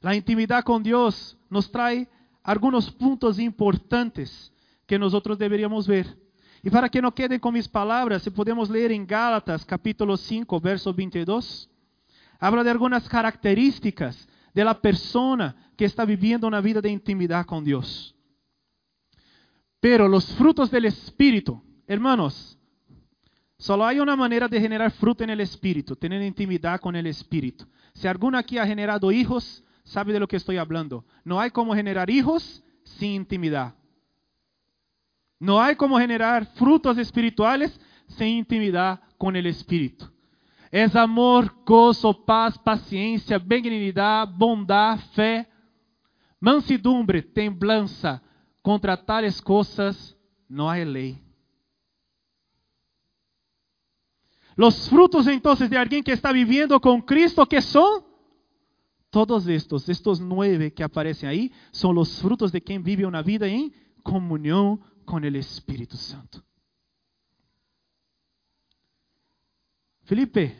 [0.00, 2.08] La intimidad con Dios nos trae
[2.42, 4.52] algunos puntos importantes
[4.86, 6.16] que nosotros deberíamos ver.
[6.62, 10.60] Y para que no queden con mis palabras, si podemos leer en Gálatas capítulo 5,
[10.60, 11.68] verso 22,
[12.38, 17.64] habla de algunas características de la persona que está viviendo una vida de intimidad con
[17.64, 18.14] Dios.
[19.80, 22.58] Pero los frutos del Espíritu, hermanos,
[23.56, 27.66] solo hay una manera de generar fruto en el Espíritu, tener intimidad con el Espíritu.
[27.94, 31.04] Si alguno aquí ha generado hijos, sabe de lo que estoy hablando.
[31.24, 33.74] No hay como generar hijos sin intimidad.
[35.40, 40.10] No hay como generar frutos espirituales sin intimidad con el Espíritu.
[40.70, 45.48] Es amor, gozo, paz, paciencia, benignidad, bondad, fe,
[46.38, 48.22] mansidumbre, temblanza.
[48.60, 50.16] Contra tales cosas
[50.48, 51.22] no hay ley.
[54.54, 58.08] Los frutos entonces de alguien que está viviendo con Cristo, ¿qué son?
[59.10, 63.46] Todos estos, estos nueve que aparecen ahí, son los frutos de quien vive una vida
[63.46, 66.42] en comunión con el Espíritu Santo.
[70.04, 70.56] Felipe,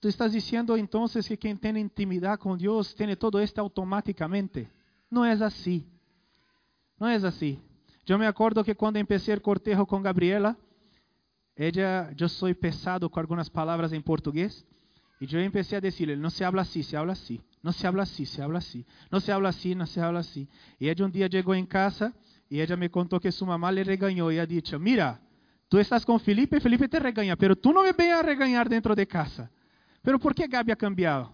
[0.00, 4.70] tú estás diciendo entonces que quien tiene intimidad con Dios tiene todo esto automáticamente.
[5.10, 5.86] No es así.
[6.98, 7.60] No es así.
[8.04, 10.56] Yo me acuerdo que cuando empecé el cortejo con Gabriela,
[11.56, 14.64] ella, yo soy pesado con algunas palabras en portugués,
[15.18, 18.02] y yo empecé a decirle, no se habla así, se habla así, no se habla
[18.02, 20.48] así, se habla así, no se habla así, no se habla así.
[20.78, 22.14] Y ella un día llegó en casa
[22.50, 25.20] y ella me contó que su mamá le regañó y ha dicho, mira,
[25.68, 28.94] tú estás con Felipe, Felipe te regaña, pero tú no me vengas a regañar dentro
[28.94, 29.50] de casa.
[30.02, 31.32] Pero ¿por qué Gaby ha cambiado?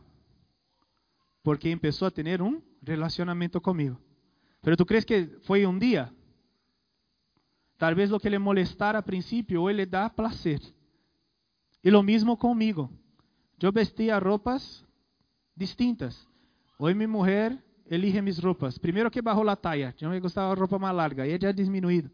[1.43, 4.01] Porque empezó a tener un relacionamiento conmigo.
[4.61, 6.13] Pero tú crees que fue un día?
[7.79, 10.61] Tal vez lo que le molestara al principio hoy le da placer.
[11.83, 12.89] Y lo mismo conmigo.
[13.63, 14.85] Yo vestía ropas
[15.55, 16.29] distintas.
[16.79, 18.77] Hoy mi mujer elige mis ropas.
[18.77, 22.11] Primero que bajó la talla, yo me gustaba ropa más larga y ella ha disminuido.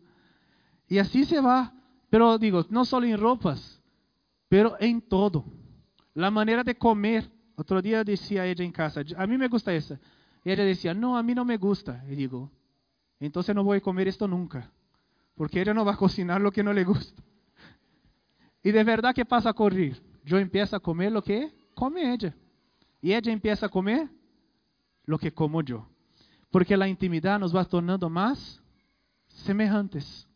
[0.88, 1.72] Y así se va.
[2.10, 3.80] Pero digo, no solo en ropas,
[4.46, 5.42] pero en todo.
[6.12, 7.30] La manera de comer.
[7.56, 9.98] Otro día decía ella en casa, a mí me gusta esa.
[10.44, 12.04] Y ella decía, no, a mí no me gusta.
[12.10, 12.52] Y digo,
[13.20, 14.70] entonces no voy a comer esto nunca.
[15.34, 17.22] Porque ella no va a cocinar que no le gusta.
[18.62, 20.07] Y de verdad que pasa a correr.
[20.28, 22.34] Yo empiezo a comer lo que come ella.
[23.00, 24.10] Y ella empieza a comer
[25.06, 25.88] lo que como yo.
[26.50, 28.62] Porque la intimidad nos va tornando más
[29.28, 30.28] semejantes.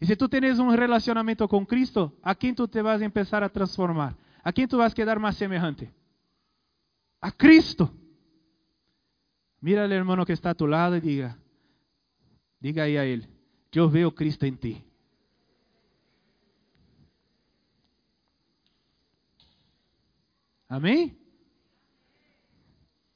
[0.00, 3.44] Y si tú tienes un relacionamiento con Cristo, ¿a quién tú te vas a empezar
[3.44, 4.16] a transformar?
[4.42, 5.92] ¿A quién tú vas a quedar más semejante?
[7.20, 7.92] A Cristo.
[9.60, 11.36] Mira al hermano que está a tu lado y diga,
[12.60, 13.28] diga ahí a él,
[13.70, 14.89] yo veo Cristo en ti.
[20.70, 21.18] Amém?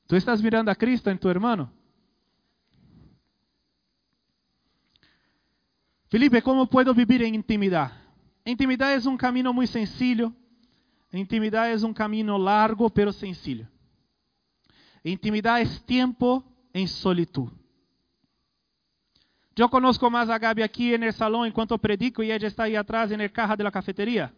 [0.08, 1.70] Tu estás mirando a Cristo em tu hermano?
[6.08, 7.94] Felipe, como posso vivir em intimidade?
[8.44, 10.34] Intimidade é um caminho muito sencillo.
[11.12, 13.68] Intimidade é um caminho largo, pero sencillo.
[15.04, 16.42] Intimidade é tempo
[16.74, 17.52] em solitud.
[19.56, 23.12] Eu conozco mais a Gabi aqui no salão enquanto predico e ella está aí atrás
[23.12, 24.34] na caja de la cafetería.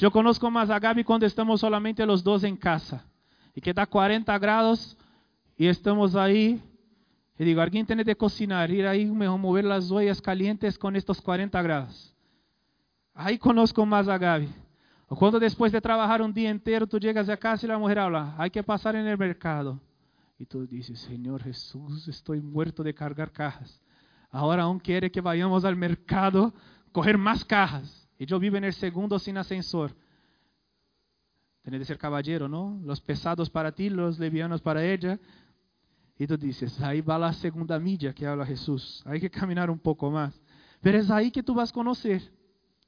[0.00, 3.02] Eu conozco mais a Gabi quando estamos solamente os dois em casa
[3.54, 4.96] e que dá 40 graus
[5.58, 6.58] e estamos aí.
[7.38, 11.62] E digo, alguém tem de cocinar, ir aí mover as ollas calientes com estes 40
[11.62, 12.14] graus.
[13.14, 14.48] Aí conosco mais a Gabi.
[15.08, 17.98] Ou quando depois de trabalhar um dia inteiro, tu chegas a casa e a mulher
[17.98, 19.78] habla, hay que passar no mercado.
[20.38, 23.82] E tu dizes, Senhor Jesus, estou muerto de cargar cajas.
[24.32, 26.54] Agora aún quer que vayamos ao mercado
[26.92, 27.99] coger mais cajas.
[28.20, 29.96] E eu vivo no segundo sem ascensor.
[31.62, 32.78] Tem de ser caballero, não?
[32.82, 35.18] Los pesados para ti, los levianos para ella.
[36.18, 39.02] E tu dices, aí vai a segunda mídia que habla Jesus.
[39.06, 40.38] Hay que caminhar um pouco mais.
[40.82, 41.72] Pero é aí que tu vas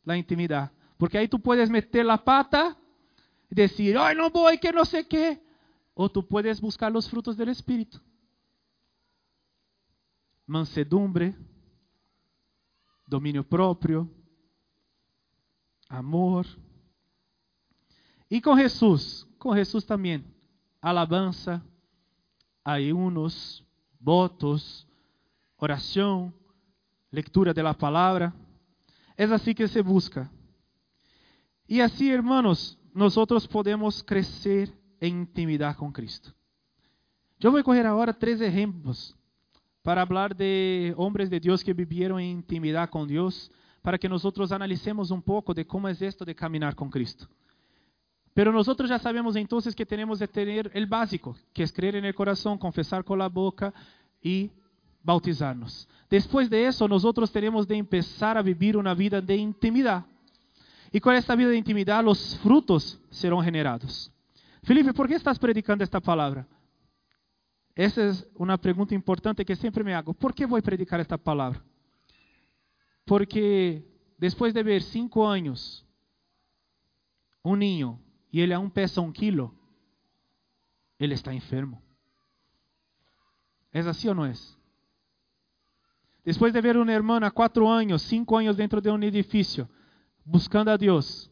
[0.06, 0.70] a intimidade.
[0.98, 2.76] Porque aí tu puedes meter a pata
[3.50, 5.40] e dizer, ai, não vou, que não sei quê.
[5.94, 8.02] Ou tu puedes buscar os frutos do Espírito.
[10.46, 11.34] Mansedumbre,
[13.08, 14.10] domínio próprio,
[15.92, 16.46] amor.
[18.30, 20.24] e com Jesús, com Jesús também
[20.80, 21.62] alabanza,
[22.64, 23.62] ayunos,
[24.00, 24.86] votos,
[25.58, 26.32] oração
[27.12, 27.76] leitura de la
[29.16, 30.30] é assim que se busca.
[31.68, 36.34] E assim, hermanos, nós podemos crescer em intimidad com Cristo.
[37.40, 39.16] eu vou correr coger três exemplos ejemplos
[39.82, 43.50] para hablar de homens de Deus que vivieron em intimidad con Deus
[43.82, 47.26] para que nosotros analicemos un poco de cómo es esto de caminar con Cristo.
[48.32, 52.04] Pero nosotros ya sabemos entonces que tenemos que tener el básico, que es creer en
[52.04, 53.74] el corazón, confesar con boca
[54.22, 54.50] y
[55.02, 55.86] bautizarnos.
[56.08, 60.06] Después de eso, nosotros tenemos de empezar a vivir una vida de intimidad.
[60.90, 64.10] Y con esta vida de intimidad, los frutos serán generados.
[64.62, 66.46] Felipe, ¿por qué estás predicando esta palabra?
[67.74, 70.12] Esa es una pregunta importante que siempre me hago.
[70.12, 71.62] ¿Por qué voy a predicar esta palabra?
[73.04, 73.84] Porque
[74.18, 75.84] depois de ver cinco anos
[77.44, 77.98] um ninho
[78.32, 79.54] niño ele a um pesa um kilo,
[80.98, 81.82] ele está enfermo.
[83.72, 84.32] é assim ou não é?
[86.24, 89.68] Después de ver una hermana cuatro anos cinco anos dentro de um edifício
[90.24, 91.30] buscando a Deus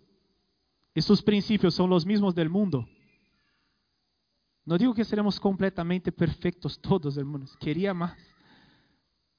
[0.94, 2.86] e seus princípios são os mesmos del mundo.
[4.66, 7.54] não digo que seremos completamente perfectos todos, irmãos.
[7.56, 8.18] Queria mais,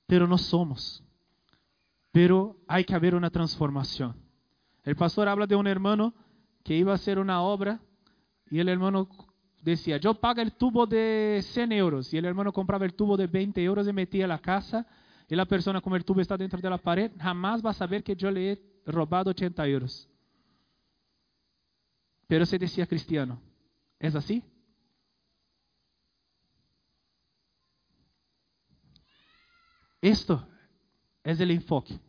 [0.08, 1.04] pero não somos.
[2.12, 4.15] Pero hay que haber una transformación.
[4.84, 6.13] El pastor habla de un hermano
[6.63, 7.80] que iba a hacer una obra
[8.50, 9.08] y el hermano
[9.62, 13.28] decía, yo pago el tubo de 100 euros y el hermano compraba el tubo de
[13.28, 14.86] 20 euros y metía la casa
[15.30, 18.04] y la persona como el tubo está dentro de la pared jamás va a saber
[18.04, 20.10] que yo le he robado 80 euros.
[22.28, 23.41] Pero se decía cristiano.
[24.00, 24.43] ¿Es así?
[30.01, 30.47] Esto
[31.24, 31.99] é o enfoque.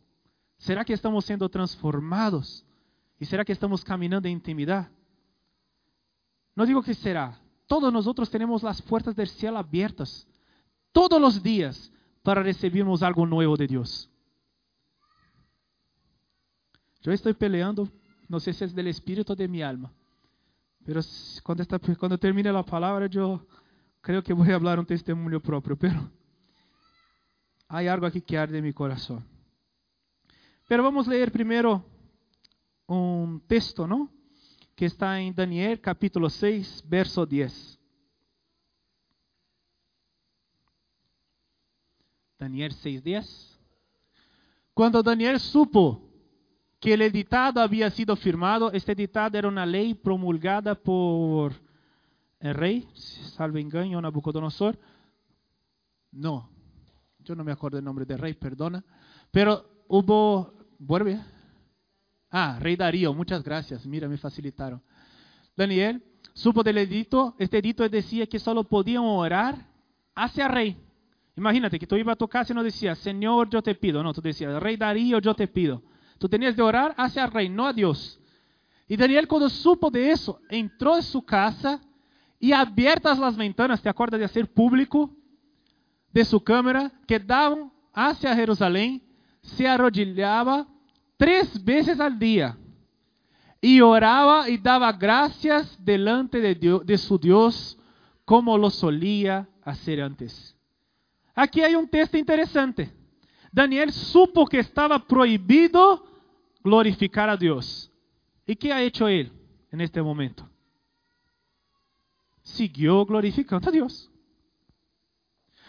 [0.57, 2.65] ¿Será que estamos sendo transformados?
[3.19, 4.89] E será que estamos caminhando em intimidade?
[6.55, 7.37] Não digo que será.
[7.67, 10.27] Todos nós temos as puertas del cielo abertas
[10.91, 11.91] todos os dias
[12.23, 14.09] para recebermos algo nuevo de Deus.
[17.03, 17.91] Eu estou peleando,
[18.29, 18.93] não sei se é do del
[19.27, 19.91] ou de mi alma,
[20.85, 23.45] Mas quando esta, cuando termine la palabra yo
[24.01, 25.93] que vou falar um testemunho próprio, mas.
[25.93, 26.22] pero...
[27.73, 29.25] Hay algo aquí que arde en mi corazón.
[30.67, 31.83] Pero vamos a leer primero
[32.85, 34.11] un texto, ¿no?
[34.75, 37.79] que está em Daniel capítulo 6, verso 10.
[42.37, 43.57] Daniel 6:10.
[44.75, 45.99] Quando Daniel supo
[46.79, 51.53] que o editado havia sido firmado, este editado era uma lei promulgada por
[52.39, 54.77] el rei, salvo engano, Nabucodonosor.
[56.11, 56.52] Não,
[57.31, 58.83] eu não me acordo o nome do rei, perdona.
[59.31, 61.19] Pero hubo, vuelve.
[62.29, 64.81] Ah, rei Darío, muchas gracias, mira, me facilitaron.
[65.55, 66.03] Daniel
[66.33, 69.67] supo del edito, este edito decía que solo podían orar
[70.15, 70.77] hacia el rey.
[71.35, 74.03] Imagínate que tú ibas a tu casa y no decías, Señor, yo te pido.
[74.03, 75.81] No, tú decías, Rey Darío, yo te pido.
[76.19, 78.19] Tú tenías de orar hacia el rey, no a Dios.
[78.87, 81.81] Y Daniel cuando supo de eso, entró en su casa
[82.39, 85.15] y abiertas las ventanas, ¿te acuerdas de hacer público?
[86.13, 89.01] de sua câmara que davam hacia Jerusalém
[89.41, 90.67] se arrodilhava
[91.17, 92.57] três vezes al dia
[93.61, 97.77] e orava e dava graças delante de, Deus, de su Deus,
[98.25, 100.53] como lo solía hacer antes.
[101.33, 102.91] Aqui há um texto interessante.
[103.51, 106.03] Daniel supo que estava proibido
[106.61, 107.89] glorificar a Deus.
[108.45, 109.31] E que ha hecho ele
[109.71, 110.47] neste momento?
[112.43, 114.11] Siguió glorificando a Deus.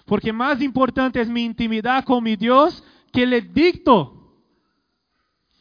[0.05, 2.83] Porque más importante es mi intimidad con mi Dios
[3.13, 4.35] que le dicto,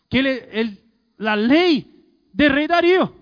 [0.09, 0.79] que le, el,
[1.17, 3.13] la ley de rey Darío.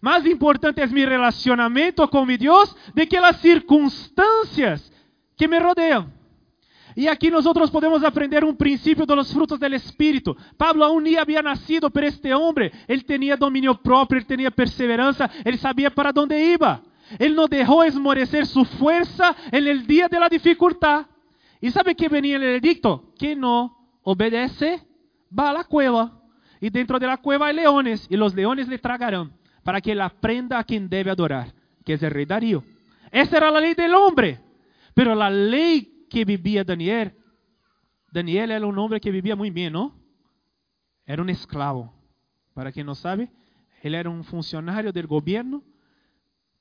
[0.00, 4.92] Más importante es mi relacionamiento con mi Dios de que las circunstancias
[5.36, 6.12] que me rodean.
[6.96, 10.36] Y aquí nosotros podemos aprender un principio de los frutos del Espíritu.
[10.56, 15.28] Pablo aún ni había nacido, pero este hombre, él tenía dominio propio, él tenía perseverancia,
[15.44, 16.82] él sabía para dónde iba.
[17.18, 21.06] Él no dejó esmorecer su fuerza en el día de la dificultad.
[21.60, 23.12] ¿Y sabe qué venía en el edicto?
[23.18, 24.82] Que no obedece,
[25.36, 26.20] va a la cueva.
[26.60, 29.32] Y dentro de la cueva hay leones, y los leones le tragarán,
[29.62, 31.52] para que él aprenda a quien debe adorar,
[31.84, 32.64] que es el rey Darío.
[33.10, 34.40] Esa era la ley del hombre.
[34.94, 37.14] Pero la ley que vivía Daniel,
[38.12, 39.92] Daniel era un hombre que vivía muy bien, ¿no?
[41.04, 41.92] Era un esclavo.
[42.54, 43.30] Para quien no sabe,
[43.82, 45.62] él era un funcionario del gobierno,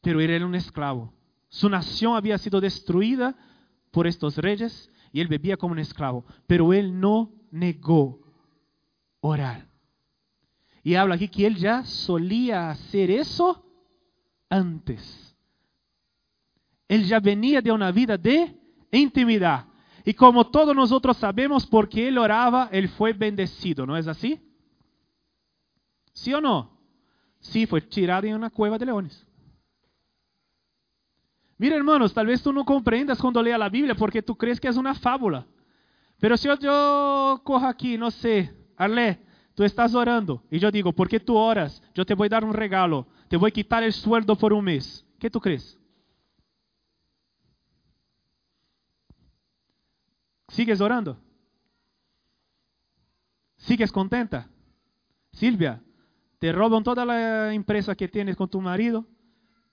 [0.04, 1.14] pero era un esclavo.
[1.48, 3.36] Su nación había sido destruida
[3.90, 6.26] por estos reyes y él vivía como un esclavo.
[6.46, 8.20] Pero él no negó
[9.22, 9.66] orar.
[10.84, 13.66] Y habla aquí que él ya solía hacer eso
[14.50, 15.36] antes.
[16.90, 18.60] Él ya venía de una vida de
[18.92, 19.68] intimidad.
[20.04, 24.38] Y como todos nosotros sabemos, porque él oraba, él fue bendecido, ¿no es así?
[26.12, 26.78] ¿Sí o no?
[27.40, 29.26] Sí, fue tirado en una cueva de leones.
[31.64, 34.68] Mira, hermanos, tal vez tú no comprendas cuando leas la Biblia porque tú crees que
[34.68, 35.48] es una fábula.
[36.20, 39.22] Pero si yo, cojo aquí, no sé, Arle,
[39.56, 41.82] tú estás orando y yo digo, ¿por qué tú oras?
[41.96, 44.66] Yo te voy a dar un regalo, te voy a quitar el sueldo por un
[44.66, 45.06] mes.
[45.18, 45.80] ¿Qué tú crees?
[50.50, 51.18] ¿Sigues orando?
[53.56, 54.50] ¿Sigues contenta?
[55.32, 55.82] Silvia,
[56.40, 59.08] te roban toda la empresa que tienes con tu marido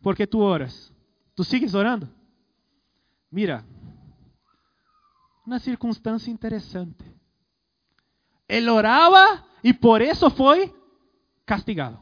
[0.01, 0.90] porque tú oras.
[1.41, 2.07] Tu sigues orando?
[3.33, 3.65] Mira,
[5.47, 7.03] uma circunstância interessante.
[8.47, 10.71] Ele orava e por isso foi
[11.47, 11.99] castigado.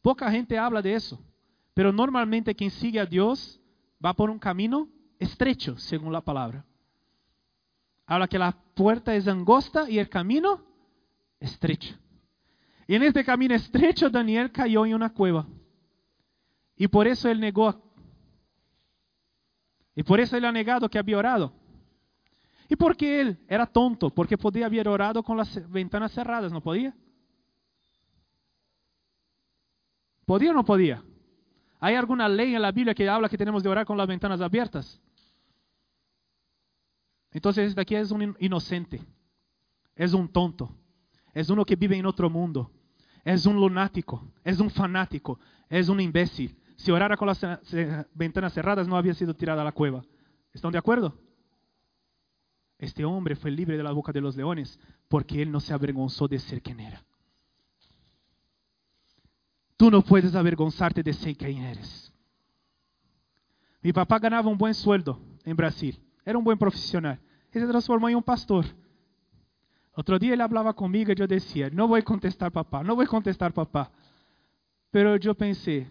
[0.00, 1.18] Pouca gente habla de isso,
[1.74, 3.60] pero normalmente quem sigue a Deus
[3.98, 4.88] vai por um caminho
[5.18, 6.64] estrecho, segundo a palavra.
[8.06, 10.64] Habla que a porta é angosta e o caminho
[11.40, 11.98] estrecho.
[12.88, 15.46] Y en este camino estrecho Daniel cayó en una cueva.
[16.74, 17.84] Y por eso él negó.
[19.94, 21.52] Y por eso él ha negado que había orado.
[22.66, 24.08] ¿Y porque él era tonto?
[24.08, 26.96] Porque podía haber orado con las ventanas cerradas, ¿no podía?
[30.24, 31.04] ¿Podía o no podía?
[31.80, 34.40] ¿Hay alguna ley en la Biblia que habla que tenemos de orar con las ventanas
[34.40, 35.00] abiertas?
[37.32, 39.02] Entonces este aquí es un inocente,
[39.94, 40.74] es un tonto,
[41.34, 42.70] es uno que vive en otro mundo,
[43.34, 46.56] es un lunático, es un fanático, es un imbécil.
[46.76, 47.44] Si orara con las
[48.14, 50.02] ventanas cerradas no había sido tirado a la cueva.
[50.54, 51.14] ¿Están de acuerdo?
[52.78, 56.26] Este hombre fue libre de la boca de los leones porque él no se avergonzó
[56.26, 57.04] de ser quien era.
[59.76, 62.10] Tú no puedes avergonzarte de ser quien eres.
[63.82, 66.00] Mi papá ganaba un buen sueldo en Brasil.
[66.24, 67.20] Era un buen profesional.
[67.52, 68.64] Y se transformó en un pastor.
[69.98, 73.06] Otro día él hablaba conmigo y yo decía, no voy a contestar papá, no voy
[73.06, 73.90] a contestar papá.
[74.92, 75.90] Pero yo pensé,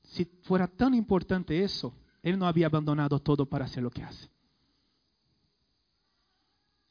[0.00, 4.30] si fuera tan importante eso, él no había abandonado todo para hacer lo que hace.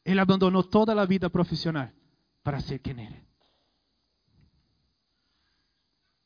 [0.03, 1.91] Él abandonó toda la vida profesional
[2.43, 3.23] para ser quien eres.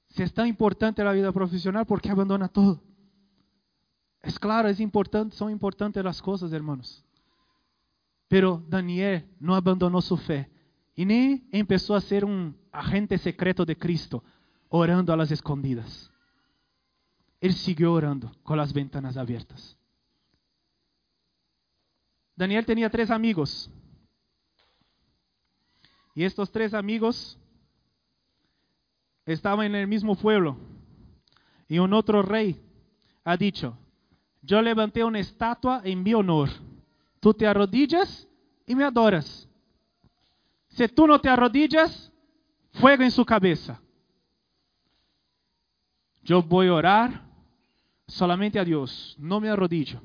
[0.09, 2.83] Si es tan importante la vida profesional, ¿por qué abandona todo?
[4.21, 7.04] Es claro, es importante, son importantes las cosas, hermanos.
[8.27, 10.49] Pero Daniel no abandonó su fe
[10.95, 14.23] y ni empezó a ser un agente secreto de Cristo,
[14.69, 16.11] orando a las escondidas.
[17.39, 19.77] Él siguió orando con las ventanas abiertas.
[22.35, 23.69] Daniel tenía tres amigos.
[26.15, 27.37] Y estos tres amigos
[29.25, 30.57] estaban en el mismo pueblo.
[31.67, 32.61] Y un otro rey
[33.23, 33.77] ha dicho,
[34.41, 36.49] yo levanté una estatua en mi honor.
[37.25, 38.27] Tú te arrodillas
[38.67, 39.49] y me adoras.
[40.67, 42.11] Si tú no te arrodillas,
[42.73, 43.81] fuego en su cabeza.
[46.21, 47.27] Yo voy a orar
[48.05, 49.99] solamente a Dios, no me arrodillo.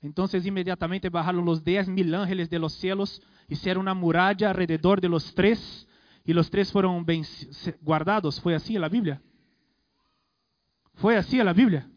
[0.00, 5.10] Entonces inmediatamente bajaron los diez mil ángeles de los cielos, hicieron una muralla alrededor de
[5.10, 5.86] los tres
[6.24, 7.04] y los tres fueron
[7.82, 8.40] guardados.
[8.40, 9.20] ¿Fue así en la Biblia?
[10.94, 11.90] ¿Fue así en la Biblia?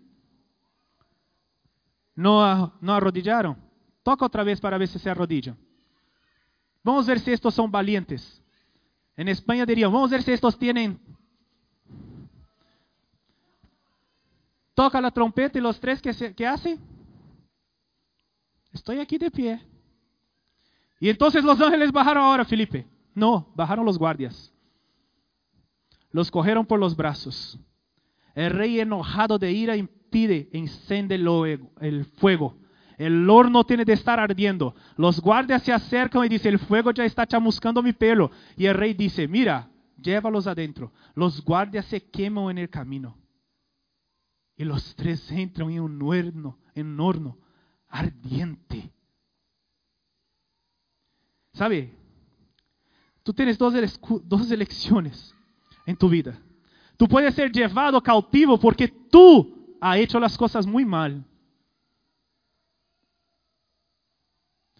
[2.15, 3.66] No, no arrodillaron.
[4.07, 5.57] Toca otra vez para ver si se arrodillan.
[6.81, 8.41] Vamos a ver si estos son valientes.
[9.17, 10.97] En España dirían, vamos a ver si estos tienen...
[14.73, 16.79] Toca la trompeta y los tres que, hacen.
[18.71, 19.61] Estoy aquí de pie.
[21.01, 22.87] Y entonces los ángeles bajaron ahora, Felipe.
[23.13, 24.53] No, bajaron los guardias.
[26.11, 27.59] Los cogieron por los brazos.
[28.35, 31.19] El rey enojado de ira impide encender
[31.81, 32.55] el fuego.
[32.97, 34.75] El horno tiene de estar ardiendo.
[34.97, 38.31] Los guardias se acercan y dicen, el fuego ya está chamuscando mi pelo.
[38.57, 39.69] Y el rey dice, mira,
[40.01, 40.91] llévalos adentro.
[41.13, 43.15] Los guardias se queman en el camino.
[44.55, 47.37] Y los tres entran en un horno, en un horno
[47.87, 48.91] ardiente.
[51.53, 51.93] ¿Sabe?
[53.21, 53.73] Tú tienes dos,
[54.23, 55.35] dos elecciones
[55.85, 56.39] en tu vida.
[56.97, 61.23] Tú puedes ser llevado cautivo porque tú has hecho las cosas muy mal.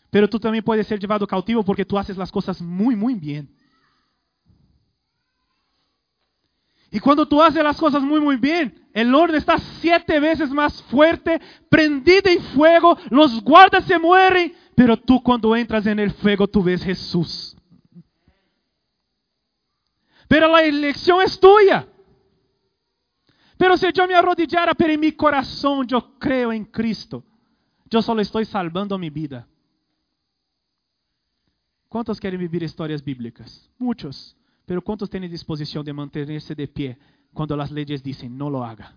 [0.09, 3.49] Pero tú también puedes ser llevado cautivo porque tú haces las cosas muy, muy bien.
[6.89, 10.81] Y cuando tú haces las cosas muy, muy bien, el horno está siete veces más
[10.83, 16.47] fuerte, prendido en fuego, los guardas se mueren, pero tú cuando entras en el fuego,
[16.47, 17.57] tú ves Jesús.
[20.29, 21.87] Pero la elección es tuya.
[23.57, 27.23] Pero si yo me arrodillara, pero en mi corazón yo creo en Cristo,
[27.89, 29.47] yo solo estoy salvando mi vida.
[31.97, 33.71] ¿Cuántos quieren vivir historias bíblicas?
[33.79, 34.37] Muchos.
[34.67, 36.95] Pero ¿cuántos tienen disposición de mantenerse de pie
[37.33, 38.95] cuando las leyes dicen no lo haga?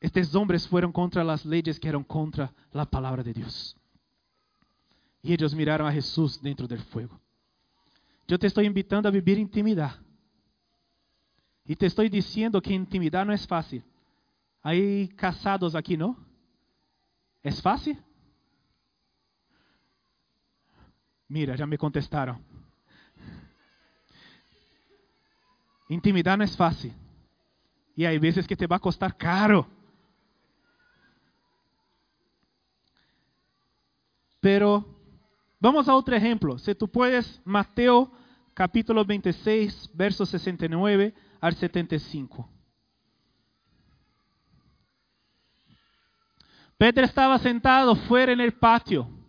[0.00, 3.76] Estos hombres fueron contra las leyes que eran contra la palabra de Dios.
[5.22, 7.20] Y ellos miraron a Jesús dentro del fuego.
[8.28, 9.96] Yo te estoy invitando a vivir intimidad.
[11.64, 13.82] Y te estoy diciendo que intimidad no es fácil.
[14.62, 16.16] Hay casados aquí, ¿no?
[17.42, 17.98] ¿Es fácil?
[21.32, 22.38] Mira, ya me contestaron.
[25.88, 26.92] Intimidad no es fácil.
[27.96, 29.66] Y hay veces que te va a costar caro.
[34.40, 34.84] Pero
[35.58, 36.58] vamos a otro ejemplo.
[36.58, 38.12] Si tú puedes, Mateo
[38.52, 42.46] capítulo 26, versos 69 al 75.
[46.76, 49.21] Pedro estaba sentado fuera en el patio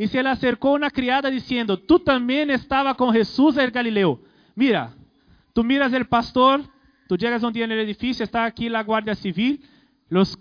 [0.00, 4.20] y se le acercó una criada diciendo, tú también estaba con Jesús el Galileo.
[4.54, 4.94] Mira,
[5.52, 6.62] Tú miras el pastor,
[7.08, 9.62] tú llegas un día en el edificio, está aquí la Guardia Civil,
[10.08, 10.38] los,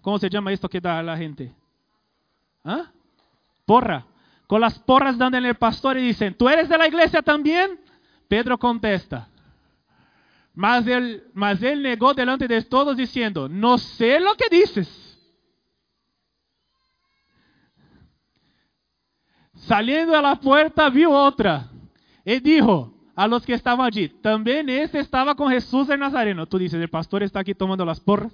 [0.00, 1.54] ¿cómo se llama esto que da la gente?
[2.64, 2.90] ¿Ah?
[3.64, 4.06] Porra.
[4.46, 7.80] Con las porras dando en el pastor y dicen, ¿tú eres de la iglesia también?
[8.28, 9.28] Pedro contesta.
[10.54, 15.03] Mas él, mas él negó delante de todos diciendo, no sé lo que dices.
[19.66, 21.70] Saliendo a la puerta vio otra
[22.24, 24.08] y dijo, a los que estaban allí.
[24.08, 26.46] También este estaba con Jesús el Nazareno.
[26.46, 28.32] Tú dices, el pastor está aquí tomando las porras.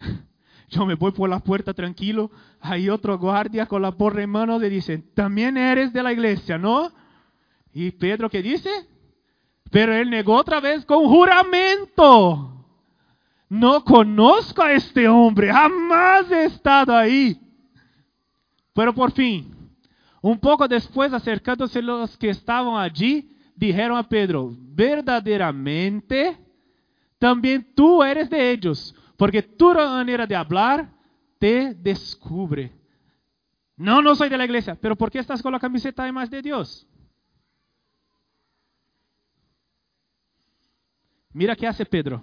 [0.70, 2.30] Yo me voy por la puerta tranquilo.
[2.60, 6.58] Hay otro guardia con la porra en mano le dicen, también eres de la iglesia,
[6.58, 6.90] ¿no?
[7.72, 8.70] Y Pedro, ¿qué dice?
[9.70, 12.50] Pero él negó otra vez con juramento.
[13.48, 17.38] No conozco a este hombre, jamás he estado ahí.
[18.72, 19.54] Pero por fin,
[20.24, 26.38] un poco después, acercándose los que estaban allí, dijeron a Pedro, verdaderamente
[27.18, 30.90] también tú eres de ellos, porque tu manera de hablar
[31.38, 32.72] te descubre.
[33.76, 34.78] No, no soy de la iglesia.
[34.80, 36.86] Pero ¿por qué estás con la camiseta de más de Dios?
[41.34, 42.22] Mira qué hace Pedro.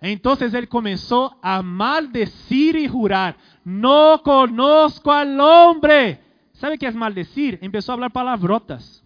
[0.00, 6.29] Entonces él comenzó a maldecir y jurar, no conozco al hombre.
[6.60, 7.58] ¿Sabe qué es maldecir?
[7.62, 9.02] Empezó a hablar palabrotas.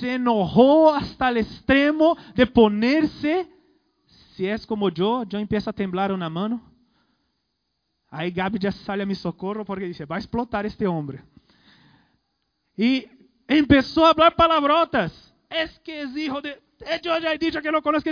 [0.00, 3.48] Se enojó hasta el extremo de ponerse,
[4.34, 6.60] si es como yo, yo empiezo a temblar una mano.
[8.10, 11.22] Ahí Gabi ya sale a mi socorro porque dice, va a explotar este hombre.
[12.76, 13.06] Y
[13.46, 15.32] empezó a hablar palabrotas.
[15.48, 16.60] Es que es hijo de...
[17.04, 18.10] Yo ya he dicho que lo conozco.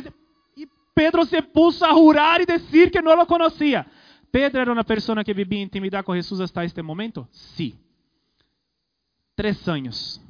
[0.54, 3.90] Y Pedro se puso a jurar y decir que no lo conocía.
[4.30, 7.28] Pedro era una persona que vivía intimidad con Jesús hasta este momento.
[7.32, 7.76] Sí.
[9.41, 10.20] Tres años.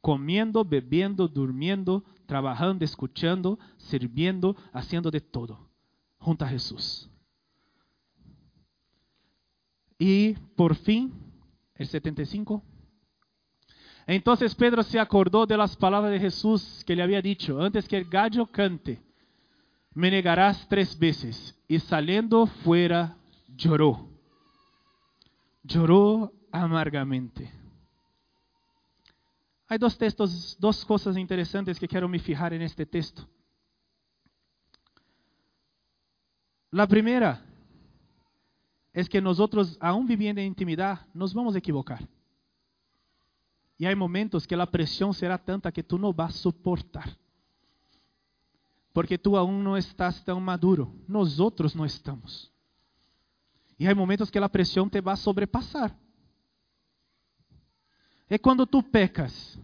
[0.00, 5.68] Comiendo, bebiendo, durmiendo, trabajando, escuchando, sirviendo, haciendo de todo
[6.16, 7.10] junto a Jesús.
[9.98, 11.12] Y por fin,
[11.74, 12.62] el 75,
[14.06, 17.98] entonces Pedro se acordó de las palabras de Jesús que le había dicho, antes que
[17.98, 19.02] el gallo cante,
[19.92, 21.54] me negarás tres veces.
[21.68, 23.18] Y saliendo fuera,
[23.54, 24.08] lloró.
[25.62, 27.50] Lloró amargamente.
[29.68, 33.28] Há dois textos, duas coisas interessantes que quero me fijar neste texto.
[36.72, 37.42] A primeira
[38.92, 39.38] é que nós,
[39.80, 42.02] aún vivendo em intimidade, nos vamos equivocar.
[43.78, 47.16] E há momentos que a pressão será tanta que tu não vas suportar.
[48.92, 50.92] Porque tu aún não estás tão maduro.
[51.06, 52.50] Nós outros não estamos.
[53.78, 55.94] E há momentos que a pressão te vai sobrepassar
[58.28, 59.58] é quando tu pecas,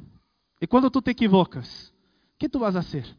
[0.61, 1.89] e quando tu te equivocas,
[2.35, 3.17] o que tu vas a fazer?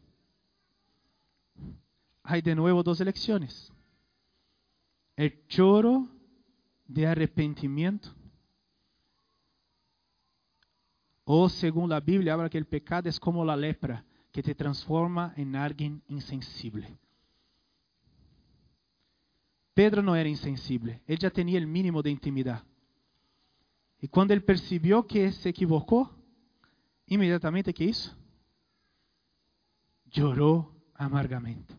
[2.24, 3.72] Aí de novo duas eleições:
[5.16, 6.08] o choro
[6.88, 8.14] de arrependimento,
[11.24, 15.32] ou segundo a Bíblia, habla que o pecado é como a lepra, que te transforma
[15.36, 16.84] em alguém insensível.
[19.74, 22.64] Pedro não era insensível, ele já tinha o mínimo de intimidade.
[24.02, 26.08] E quando ele percebeu que se equivocou,
[27.08, 28.16] imediatamente que isso?
[30.14, 31.74] Llorou amargamente.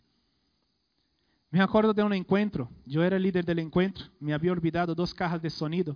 [1.52, 2.68] Me acordo de um encontro.
[2.86, 4.10] Eu era líder do encontro.
[4.20, 5.96] Me havia olvidado duas caixas de sonido.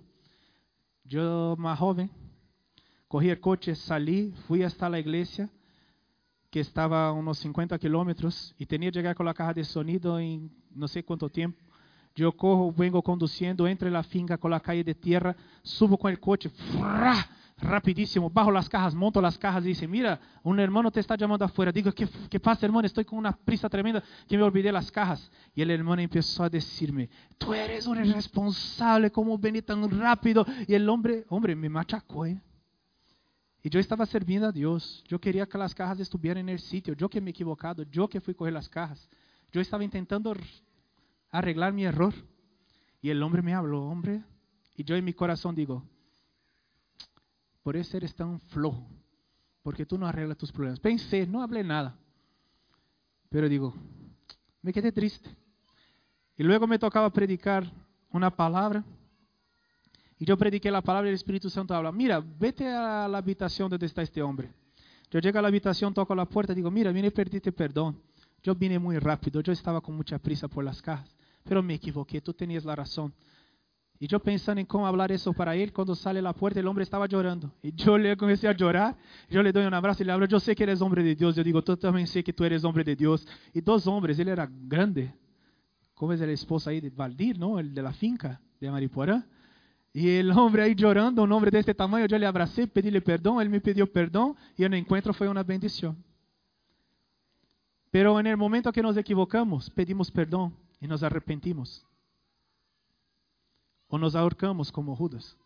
[1.10, 2.08] Eu, mais jovem,
[3.08, 5.50] corri o coche, saí, fui até a igreja,
[6.50, 10.18] que estava a uns 50 quilômetros, e tinha que chegar com a caixa de sonido
[10.18, 11.62] em não sei quanto tempo.
[12.14, 16.10] Yo cojo, vengo conduciendo, entro en la finca con la calle de tierra, subo con
[16.10, 16.50] el coche,
[17.62, 21.44] rapidísimo, bajo las cajas, monto las cajas y dice, mira, un hermano te está llamando
[21.44, 21.72] afuera.
[21.72, 22.86] Digo, ¿qué, ¿qué, pasa, hermano?
[22.86, 25.30] Estoy con una prisa tremenda que me olvidé las cajas.
[25.54, 27.08] Y el hermano empezó a decirme,
[27.38, 30.44] tú eres un irresponsable, ¿cómo venís tan rápido?
[30.66, 32.26] Y el hombre, hombre, me machacó.
[32.26, 32.40] ¿eh?
[33.62, 35.04] Y yo estaba sirviendo a Dios.
[35.06, 36.94] Yo quería que las cajas estuvieran en el sitio.
[36.94, 39.08] Yo que me he equivocado, yo que fui a coger las cajas.
[39.52, 40.34] Yo estaba intentando
[41.32, 42.14] arreglar mi error.
[43.00, 44.22] Y el hombre me habló, hombre.
[44.76, 45.82] Y yo en mi corazón digo,
[47.62, 48.86] por eso eres tan flojo,
[49.62, 50.78] porque tú no arreglas tus problemas.
[50.78, 51.96] Pensé, no hablé nada.
[53.28, 53.74] Pero digo,
[54.60, 55.28] me quedé triste.
[56.36, 57.70] Y luego me tocaba predicar
[58.10, 58.84] una palabra.
[60.18, 63.68] Y yo prediqué la palabra y el Espíritu Santo habla, mira, vete a la habitación
[63.68, 64.52] donde está este hombre.
[65.10, 68.00] Yo llego a la habitación, toco la puerta, digo, mira, vine a pedirte perdón.
[68.42, 72.20] Yo vine muy rápido, yo estaba con mucha prisa por las cajas, pero me equivoqué,
[72.20, 73.12] tú tenías la razón.
[74.02, 76.82] Y yo pensando en cómo hablar eso para él, cuando sale la puerta, el hombre
[76.82, 77.52] estaba llorando.
[77.62, 78.96] Y yo le comencé a llorar,
[79.30, 81.36] yo le doy un abrazo y le hablo, yo sé que eres hombre de Dios.
[81.36, 83.24] Yo digo, tú también sé que tú eres hombre de Dios.
[83.54, 85.14] Y dos hombres, él era grande,
[85.94, 87.60] como es el esposo ahí de Valdir, ¿no?
[87.60, 89.24] El de la finca de Mariporã.
[89.92, 93.40] Y el hombre ahí llorando, un hombre de este tamaño, yo le abracé, pedíle perdón,
[93.40, 95.96] él me pidió perdón y el encuentro fue una bendición.
[97.92, 101.86] Pero en el momento que nos equivocamos, pedimos perdón y nos arrepentimos.
[103.86, 105.36] O nos ahorcamos como Judas.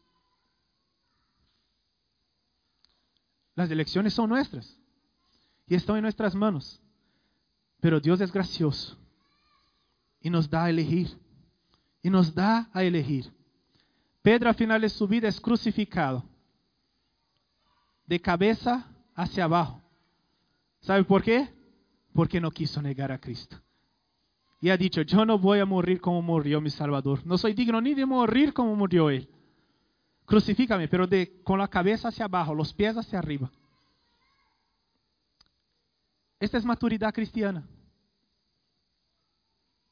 [3.55, 4.79] Las elecciones son nuestras
[5.67, 6.81] y están en nuestras manos.
[7.81, 8.97] Pero Dios es gracioso
[10.23, 11.19] y nos da a elegir.
[12.03, 13.31] Y nos da a elegir.
[14.23, 16.25] Pedro, al final de su vida, es crucificado.
[18.07, 19.83] De cabeza hacia abajo.
[20.81, 21.53] ¿Sabe por qué?
[22.15, 23.61] Porque no quiso negar a Cristo.
[24.61, 27.21] Y ha dicho, yo no voy a morir como murió mi Salvador.
[27.27, 29.29] No soy digno ni de morir como murió Él.
[30.25, 33.51] Crucifícame, pero de, con la cabeza hacia abajo, los pies hacia arriba.
[36.41, 37.67] Esta es maturidad cristiana.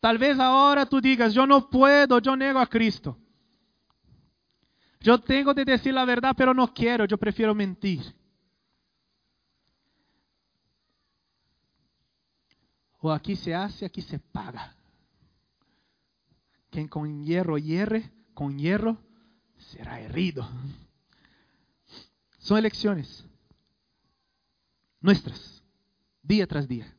[0.00, 3.16] Tal vez ahora tú digas, yo no puedo, yo nego a Cristo.
[5.00, 8.02] Yo tengo de decir la verdad, pero no quiero, yo prefiero mentir.
[13.06, 14.74] O aquí se hace, aquí se paga.
[16.70, 18.96] Quien con hierro hierre, con hierro
[19.58, 20.48] será herido.
[22.38, 23.22] Son elecciones
[25.02, 25.62] nuestras,
[26.22, 26.96] día tras día.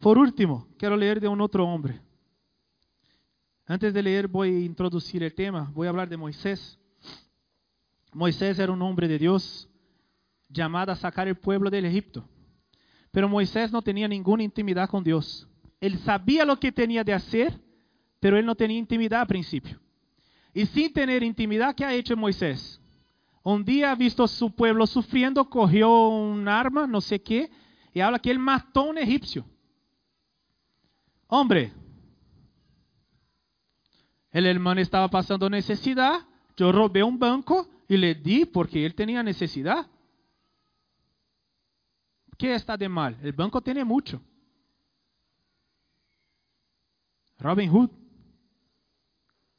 [0.00, 2.00] Por último, quiero leer de un otro hombre.
[3.66, 6.76] Antes de leer voy a introducir el tema, voy a hablar de Moisés.
[8.12, 9.68] Moisés era un hombre de Dios
[10.48, 12.28] llamado a sacar el pueblo del Egipto.
[13.14, 15.46] Pero Moisés no tenía ninguna intimidad con Dios.
[15.80, 17.60] Él sabía lo que tenía de hacer,
[18.18, 19.78] pero él no tenía intimidad al principio.
[20.52, 22.80] Y sin tener intimidad, ¿qué ha hecho Moisés?
[23.44, 27.52] Un día ha visto a su pueblo sufriendo, cogió un arma, no sé qué,
[27.92, 29.46] y habla que él mató a un egipcio.
[31.28, 31.72] Hombre,
[34.32, 39.22] el hermano estaba pasando necesidad, yo robé un banco y le di porque él tenía
[39.22, 39.86] necesidad.
[42.36, 43.18] ¿Qué está de mal?
[43.22, 44.20] El banco tiene mucho.
[47.38, 47.90] Robin Hood.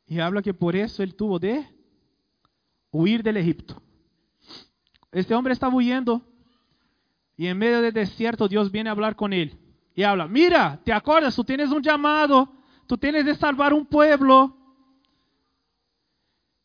[0.07, 1.67] Y habla que por eso él tuvo de
[2.91, 3.81] huir del Egipto.
[5.11, 6.21] Este hombre estaba huyendo
[7.37, 9.57] y en medio del desierto Dios viene a hablar con él
[9.95, 11.35] y habla, mira, ¿te acuerdas?
[11.35, 12.51] Tú tienes un llamado,
[12.85, 14.57] tú tienes de salvar un pueblo.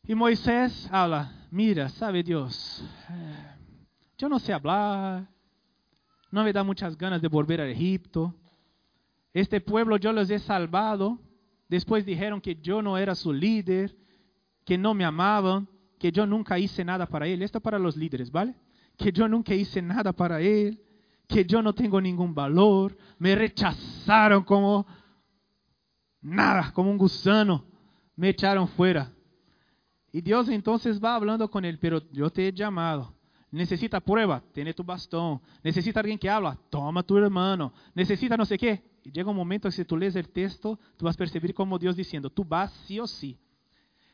[0.02, 3.56] Y Moisés habla, mira, sabe Dios, eh,
[4.18, 5.28] yo no sé hablar,
[6.30, 8.34] no me da muchas ganas de volver a Egipto.
[9.32, 11.18] Este pueblo yo los he salvado.
[11.68, 13.96] Después dijeron que yo no era su líder,
[14.64, 15.68] que no me amaban,
[15.98, 17.42] que yo nunca hice nada para él.
[17.42, 18.54] Esto para los líderes, ¿vale?
[18.96, 20.82] Que yo nunca hice nada para él,
[21.28, 22.96] que yo no tengo ningún valor.
[23.18, 24.86] Me rechazaron como
[26.20, 27.64] nada, como un gusano.
[28.16, 29.12] Me echaron fuera.
[30.12, 33.19] Y Dios entonces va hablando con él, pero yo te he llamado
[33.50, 35.40] Necesita prueba, tiene tu bastón.
[35.62, 37.72] Necesita alguien que habla, toma tu hermano.
[37.94, 38.82] Necesita no sé qué.
[39.02, 41.78] Y llega un momento que si tú lees el texto, tú vas a percibir como
[41.78, 43.38] Dios diciendo, tú vas sí o sí.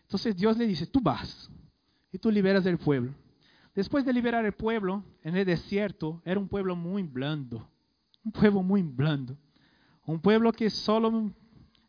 [0.03, 1.51] Entonces Dios le dice, tú vas.
[2.13, 3.13] Y tú liberas el pueblo.
[3.75, 7.69] Después de liberar el pueblo en el desierto, era un pueblo muy blando.
[8.25, 9.37] Un pueblo muy blando.
[10.07, 11.31] Un pueblo que solo,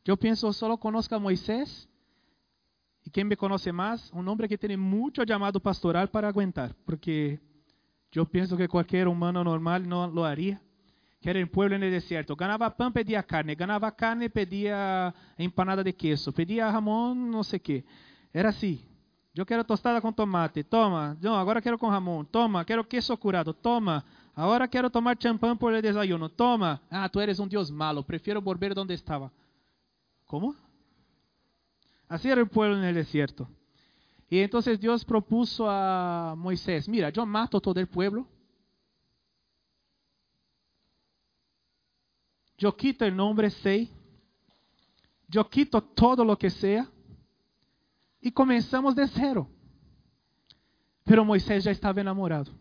[0.04, 1.88] yo pienso, solo conozca a Moisés
[3.08, 7.40] y quien me conoce más, un hombre que tiene mucho llamado pastoral para aguantar, porque
[8.12, 10.62] yo pienso que cualquier humano normal no lo haría.
[11.22, 12.36] Que era el pueblo en el desierto.
[12.36, 12.94] Ganaba pan,
[13.26, 13.56] carne.
[13.56, 16.34] Ganaba carne, pedía empanada de queso.
[16.34, 17.86] Pedía jamón, no sé qué.
[18.34, 18.86] Era así.
[19.34, 20.66] Yo quiero tostada con tomate.
[20.66, 21.16] Toma.
[21.22, 22.26] No, ahora quiero con jamón.
[22.26, 22.66] Toma.
[22.66, 23.54] Quiero queso curado.
[23.54, 24.04] Toma.
[24.36, 26.28] Ahora quiero tomar champán por desayuno.
[26.28, 26.82] Toma.
[26.90, 28.04] Ah, tú eres un Dios malo.
[28.04, 29.32] Prefiero volver donde estaba.
[30.26, 30.67] ¿Cómo?
[32.08, 33.50] Así era el pueblo en el desierto.
[34.30, 38.28] Y entonces Dios propuso a Moisés, mira, yo mato todo el pueblo.
[42.58, 43.90] Yo quito el nombre Sei.
[45.28, 46.90] Yo quito todo lo que sea.
[48.20, 49.48] Y comenzamos de cero.
[51.04, 52.52] Pero Moisés ya estaba enamorado.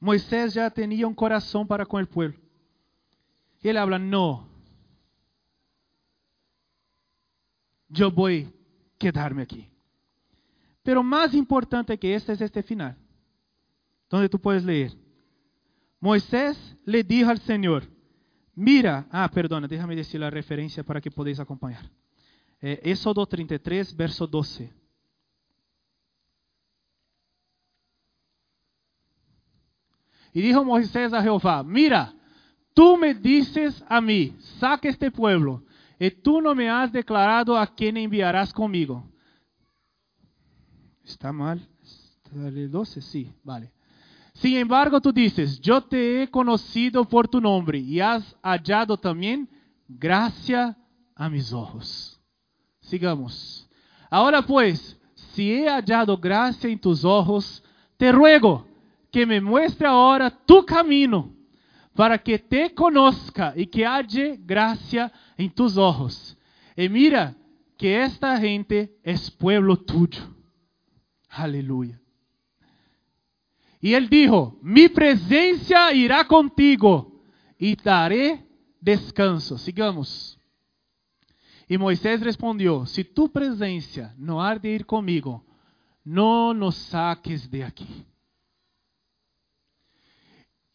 [0.00, 2.38] Moisés ya tenía un corazón para con el pueblo.
[3.62, 4.48] Y él habla, no,
[7.88, 9.68] yo voy a quedarme aquí.
[10.82, 12.96] Pero más importante que este es este final,
[14.08, 14.92] donde tú puedes leer.
[16.00, 17.84] Moisés le dijo al Señor,
[18.54, 21.90] mira, ah, perdona, déjame decir la referencia para que podáis acompañar.
[22.60, 24.72] Eh, Éxodo 33, verso 12.
[30.32, 32.14] Y dijo Moisés a Jehová, mira,
[32.74, 35.64] tú me dices a mí, saca este pueblo
[35.98, 39.04] y tú no me has declarado a quién enviarás conmigo.
[41.04, 41.66] ¿Está mal?
[41.82, 43.00] ¿Está el 12?
[43.00, 43.72] Sí, vale.
[44.34, 49.48] Sin embargo, tú dices, yo te he conocido por tu nombre y has hallado también
[49.88, 50.76] gracia
[51.16, 52.20] a mis ojos.
[52.80, 53.68] Sigamos.
[54.10, 54.96] Ahora pues,
[55.34, 57.64] si he hallado gracia en tus ojos,
[57.96, 58.66] te ruego
[59.10, 61.37] que me muestre ahora tu camino
[61.98, 66.36] para que te conozca e que haja graça em tus ojos.
[66.76, 67.34] E mira
[67.76, 70.32] que esta gente é pueblo tuyo.
[71.28, 72.00] Aleluia.
[73.82, 77.20] E ele dijo: Mi presença irá contigo
[77.58, 78.46] e daré
[78.80, 79.58] descanso.
[79.58, 80.38] Sigamos.
[81.68, 85.44] E Moisés respondeu: Se tu presença não há de ir comigo,
[86.04, 88.06] não nos saques de aqui.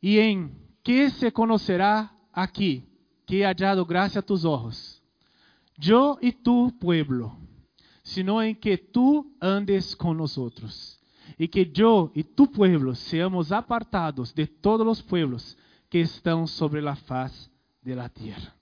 [0.01, 2.88] E em que se conocerá aquí
[3.25, 5.01] que he hallado gracia a tus ojos?
[5.77, 7.38] Yo y tu pueblo.
[8.03, 10.99] sino en que tú andes con nosotros
[11.38, 15.57] y que yo y tu pueblo seamos apartados de todos los pueblos
[15.89, 17.49] que están sobre la faz
[17.81, 18.53] de la tierra.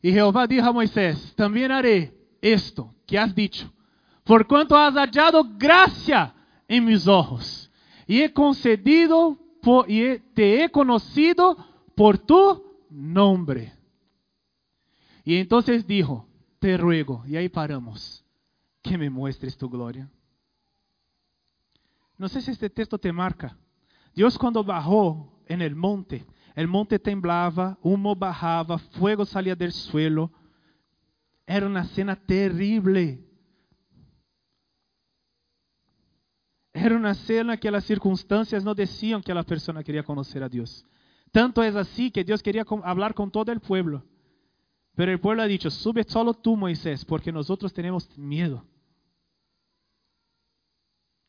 [0.00, 3.72] Y Jehová dijo a Moisés, también haré esto que has dicho,
[4.24, 6.34] por cuanto has hallado gracia
[6.66, 7.61] en mis ojos,
[8.06, 11.56] y he concedido por, y te he conocido
[11.94, 13.72] por tu nombre.
[15.24, 16.26] Y entonces dijo,
[16.58, 18.24] te ruego, y ahí paramos,
[18.82, 20.10] que me muestres tu gloria.
[22.18, 23.56] No sé si este texto te marca.
[24.14, 26.24] Dios cuando bajó en el monte,
[26.54, 30.30] el monte temblaba, humo bajaba, fuego salía del suelo.
[31.46, 33.24] Era una cena terrible.
[36.72, 40.86] Era una cena que las circunstancias no decían que la persona quería conocer a Dios.
[41.30, 44.04] Tanto es así que Dios quería hablar con todo el pueblo.
[44.94, 48.64] Pero el pueblo ha dicho, sube solo tú, Moisés, porque nosotros tenemos miedo.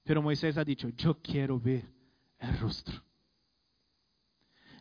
[0.04, 1.90] Pero Moisés ha dicho, yo quiero ver
[2.40, 3.02] el rostro.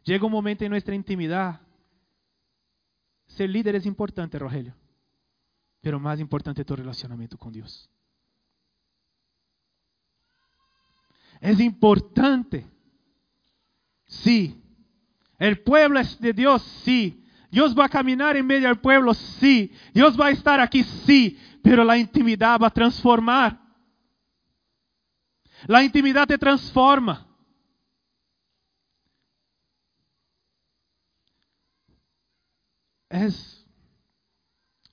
[0.05, 1.61] Llega un momento en nuestra intimidad.
[3.27, 4.75] Ser líder es importante, Rogelio.
[5.81, 7.89] Pero más importante tu relacionamiento con Dios.
[11.43, 12.65] Es importante.
[14.07, 14.63] Sí.
[15.41, 17.27] El pueblo es de Dios, sí.
[17.51, 19.73] Dios va a caminar en medio del pueblo, sí.
[19.93, 21.37] Dios va a estar aquí, sí.
[21.61, 23.61] Pero la intimidad va a transformar.
[25.67, 27.27] La intimidad te transforma.
[33.11, 33.67] Es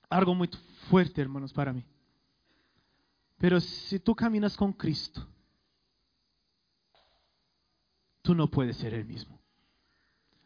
[0.08, 0.50] algo muy
[0.88, 1.84] fuerte, hermanos, para mí.
[3.38, 5.26] Pero si tú caminas con Cristo,
[8.30, 9.40] tú no puedes ser el mismo.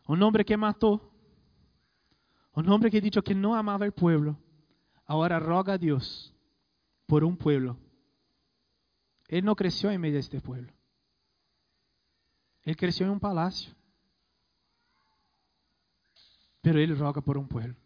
[0.07, 1.13] Un hombre que mató,
[2.55, 4.39] un hombre que ha dicho que no amaba el pueblo,
[5.05, 6.35] ahora roga a Dios
[7.05, 7.77] por un pueblo.
[9.29, 10.73] Él no creció en medio de este pueblo.
[12.63, 13.75] Él creció en un palacio.
[16.63, 17.77] Pero él roga por un pueblo.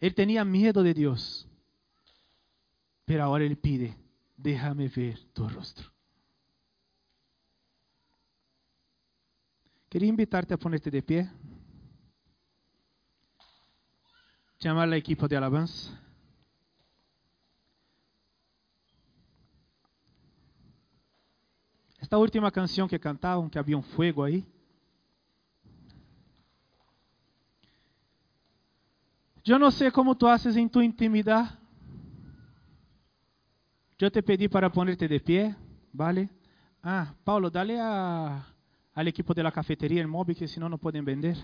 [0.00, 1.48] Él tenía miedo de Dios.
[3.04, 3.96] Pero ahora él pide,
[4.36, 5.93] déjame ver tu rostro.
[9.94, 11.30] Quería invitarte a ponerte de pie.
[14.58, 15.96] Llamar al equipo de alabanza.
[22.00, 24.44] Esta última canción que cantaban, que había un fuego ahí.
[29.44, 31.56] Yo no sé cómo tú haces en tu intimidad.
[33.96, 35.54] Yo te pedí para ponerte de pie,
[35.92, 36.28] ¿vale?
[36.82, 38.53] Ah, Paulo, dale a,
[38.94, 41.36] al equipo de la cafetería el móvil, que si no, no pueden vender.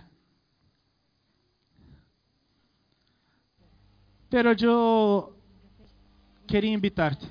[4.29, 5.35] Pero yo
[6.47, 7.27] quería invitarte.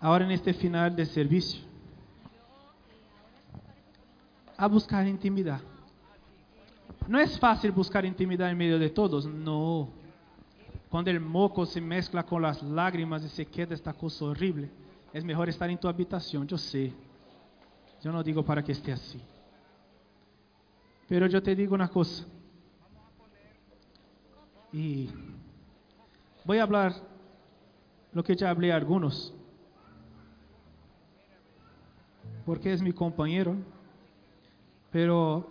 [0.00, 1.60] Ahora en este final de servicio.
[4.56, 5.60] A buscar intimidad.
[7.08, 9.88] No es fácil buscar intimidad en medio de todos, no.
[10.88, 14.70] Cuando el moco se mezcla con las lágrimas y se queda esta cosa horrible,
[15.12, 16.92] es mejor estar en tu habitación, yo sé.
[18.02, 19.20] Yo no digo para que esté así.
[21.08, 22.24] Pero yo te digo una cosa.
[24.72, 25.10] Y
[26.44, 26.94] voy a hablar
[28.12, 29.34] lo que ya hablé a algunos.
[32.46, 33.56] Porque es mi compañero.
[34.92, 35.50] Pero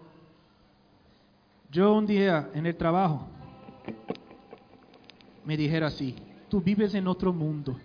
[1.72, 3.28] yo un día en el trabajo
[5.45, 6.16] me dijera así,
[6.49, 7.78] tú vives en otro mundo.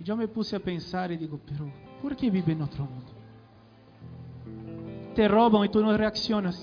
[0.00, 1.70] E eu me puse a pensar e digo, pero
[2.00, 3.12] por que vive em outro mundo?
[5.14, 6.58] Te roubam e tu não reaccionas.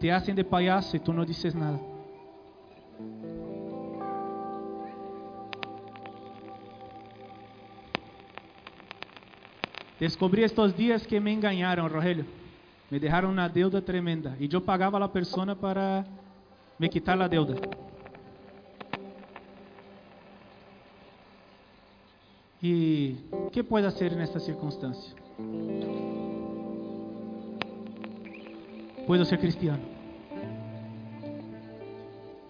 [0.00, 1.78] Te hacen de payaso e tu não dices nada.
[10.00, 12.26] Descobri estes dias que me enganaram, Rogelio.
[12.90, 16.04] Me deixaram uma deuda tremenda e eu pagava a pessoa para
[16.78, 17.91] me quitar a deuda.
[22.64, 23.14] ¿Y
[23.50, 25.12] qué puedo hacer en esta circunstancia?
[29.04, 29.82] Puedo ser cristiano.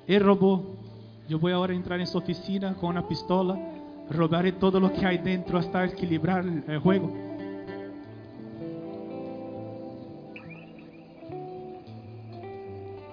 [0.07, 0.77] Él robó.
[1.31, 3.59] Yo voy ahora a entrar en su oficina con una pistola,
[4.11, 7.11] robaré todo lo que hay dentro hasta equilibrar el juego.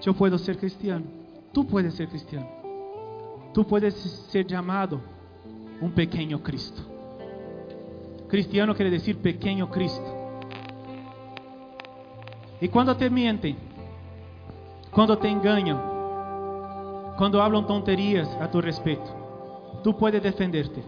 [0.02, 1.06] Yo puedo ser cristiano.
[1.54, 2.50] Tú puedes ser cristiano.
[3.54, 3.94] Tú puedes
[4.32, 5.00] ser llamado
[5.82, 6.82] un pequeño Cristo.
[8.28, 10.16] Cristiano quiere decir pequeño Cristo.
[12.62, 13.58] Y cuando te mienten,
[14.92, 15.80] cuando te engañan,
[17.18, 20.84] cuando hablan tonterías a tu respecto, tú puedes defenderte.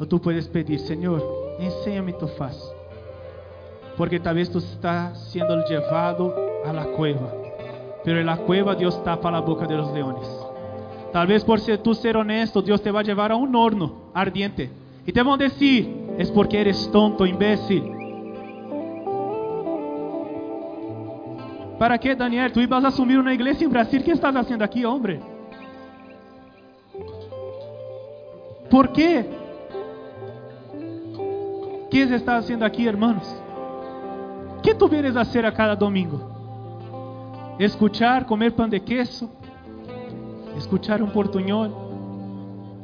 [0.00, 1.22] O tú puedes pedir, Señor,
[1.58, 2.56] enséñame tu faz.
[3.96, 7.32] Porque tal vez tú estás siendo llevado a la cueva.
[8.04, 10.37] Pero en la cueva Dios tapa la boca de los leones.
[11.12, 14.10] Tal vez por ser, tú ser honesto, Dios te va a llevar a un horno
[14.12, 14.70] ardiente.
[15.06, 17.82] Y te van a decir, es porque eres tonto, imbécil.
[21.78, 22.52] ¿Para qué, Daniel?
[22.52, 24.02] Tú ibas a asumir una iglesia en Brasil.
[24.04, 25.20] ¿Qué estás haciendo aquí, hombre?
[28.68, 29.24] ¿Por qué?
[31.90, 33.24] ¿Qué estás haciendo aquí, hermanos?
[34.62, 37.56] ¿Qué tú vienes a hacer a cada domingo?
[37.58, 39.30] ¿Escuchar, comer pan de queso?
[40.58, 41.72] ¿Escuchar un portuñol?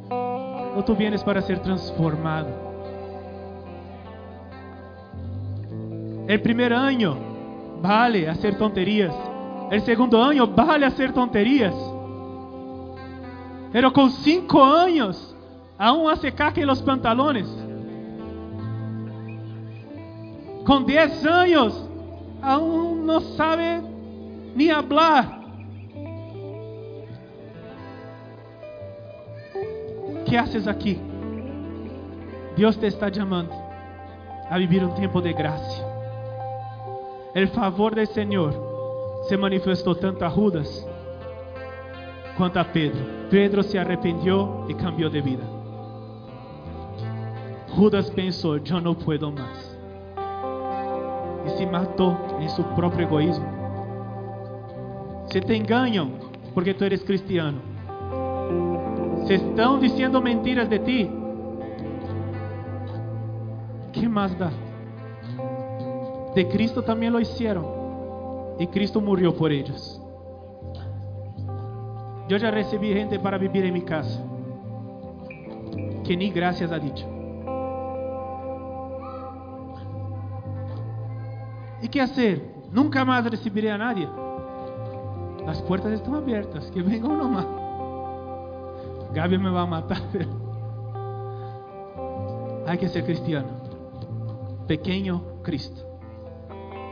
[0.09, 2.47] ¿O tú vienes para ser transformado?
[6.25, 7.17] El primer año
[7.81, 9.13] vale hacer tonterías.
[9.69, 11.75] El segundo año vale hacer tonterías.
[13.73, 15.35] Pero con cinco años
[15.77, 17.45] aún hace caca en los pantalones.
[20.65, 21.89] Con diez años
[22.41, 23.81] aún no sabe
[24.55, 25.44] ni hablar.
[30.35, 30.99] que haces aqui?
[32.57, 33.51] Deus te está chamando
[34.49, 35.81] a viver um tempo de graça.
[37.33, 38.53] O favor do Senhor
[39.29, 40.85] se manifestou tanto a Judas
[42.35, 42.99] quanto a Pedro.
[43.29, 45.43] Pedro se arrependeu e cambiou de vida.
[47.73, 49.79] Judas pensou: Eu não puedo mais.
[51.45, 53.45] E se matou em seu próprio egoísmo.
[55.31, 56.11] Se te enganam
[56.53, 57.74] porque tu eres cristiano
[59.25, 61.09] Se están diciendo mentiras de ti.
[63.91, 64.51] ¿Qué más da?
[66.35, 67.65] De Cristo también lo hicieron.
[68.59, 69.99] Y Cristo murió por ellos.
[72.27, 74.23] Yo ya recibí gente para vivir en mi casa.
[76.03, 77.07] Que ni gracias ha dicho.
[81.81, 82.53] ¿Y qué hacer?
[82.71, 84.07] Nunca más recibiré a nadie.
[85.45, 86.69] Las puertas están abiertas.
[86.71, 87.64] Que venga uno más.
[89.15, 90.01] Gaby me va a matar.
[92.67, 93.47] Hay que ser cristiano.
[94.67, 95.83] Pequeño Cristo.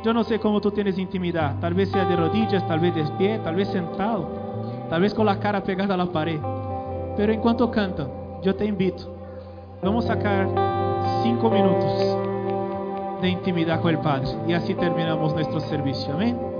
[0.06, 1.60] Yo no sé cómo tú tienes intimidad.
[1.60, 4.30] Tal vez sea de rodillas, tal vez de pie, tal vez sentado,
[4.90, 6.40] tal vez con la cara pegada a la pared.
[7.18, 8.08] Pero en cuanto cantan,
[8.42, 9.14] yo te invito.
[9.82, 10.48] Vamos a sacar
[11.24, 14.30] cinco minutos de intimidad con el Padre.
[14.48, 16.14] Y así terminamos nuestro servicio.
[16.14, 16.53] Amén.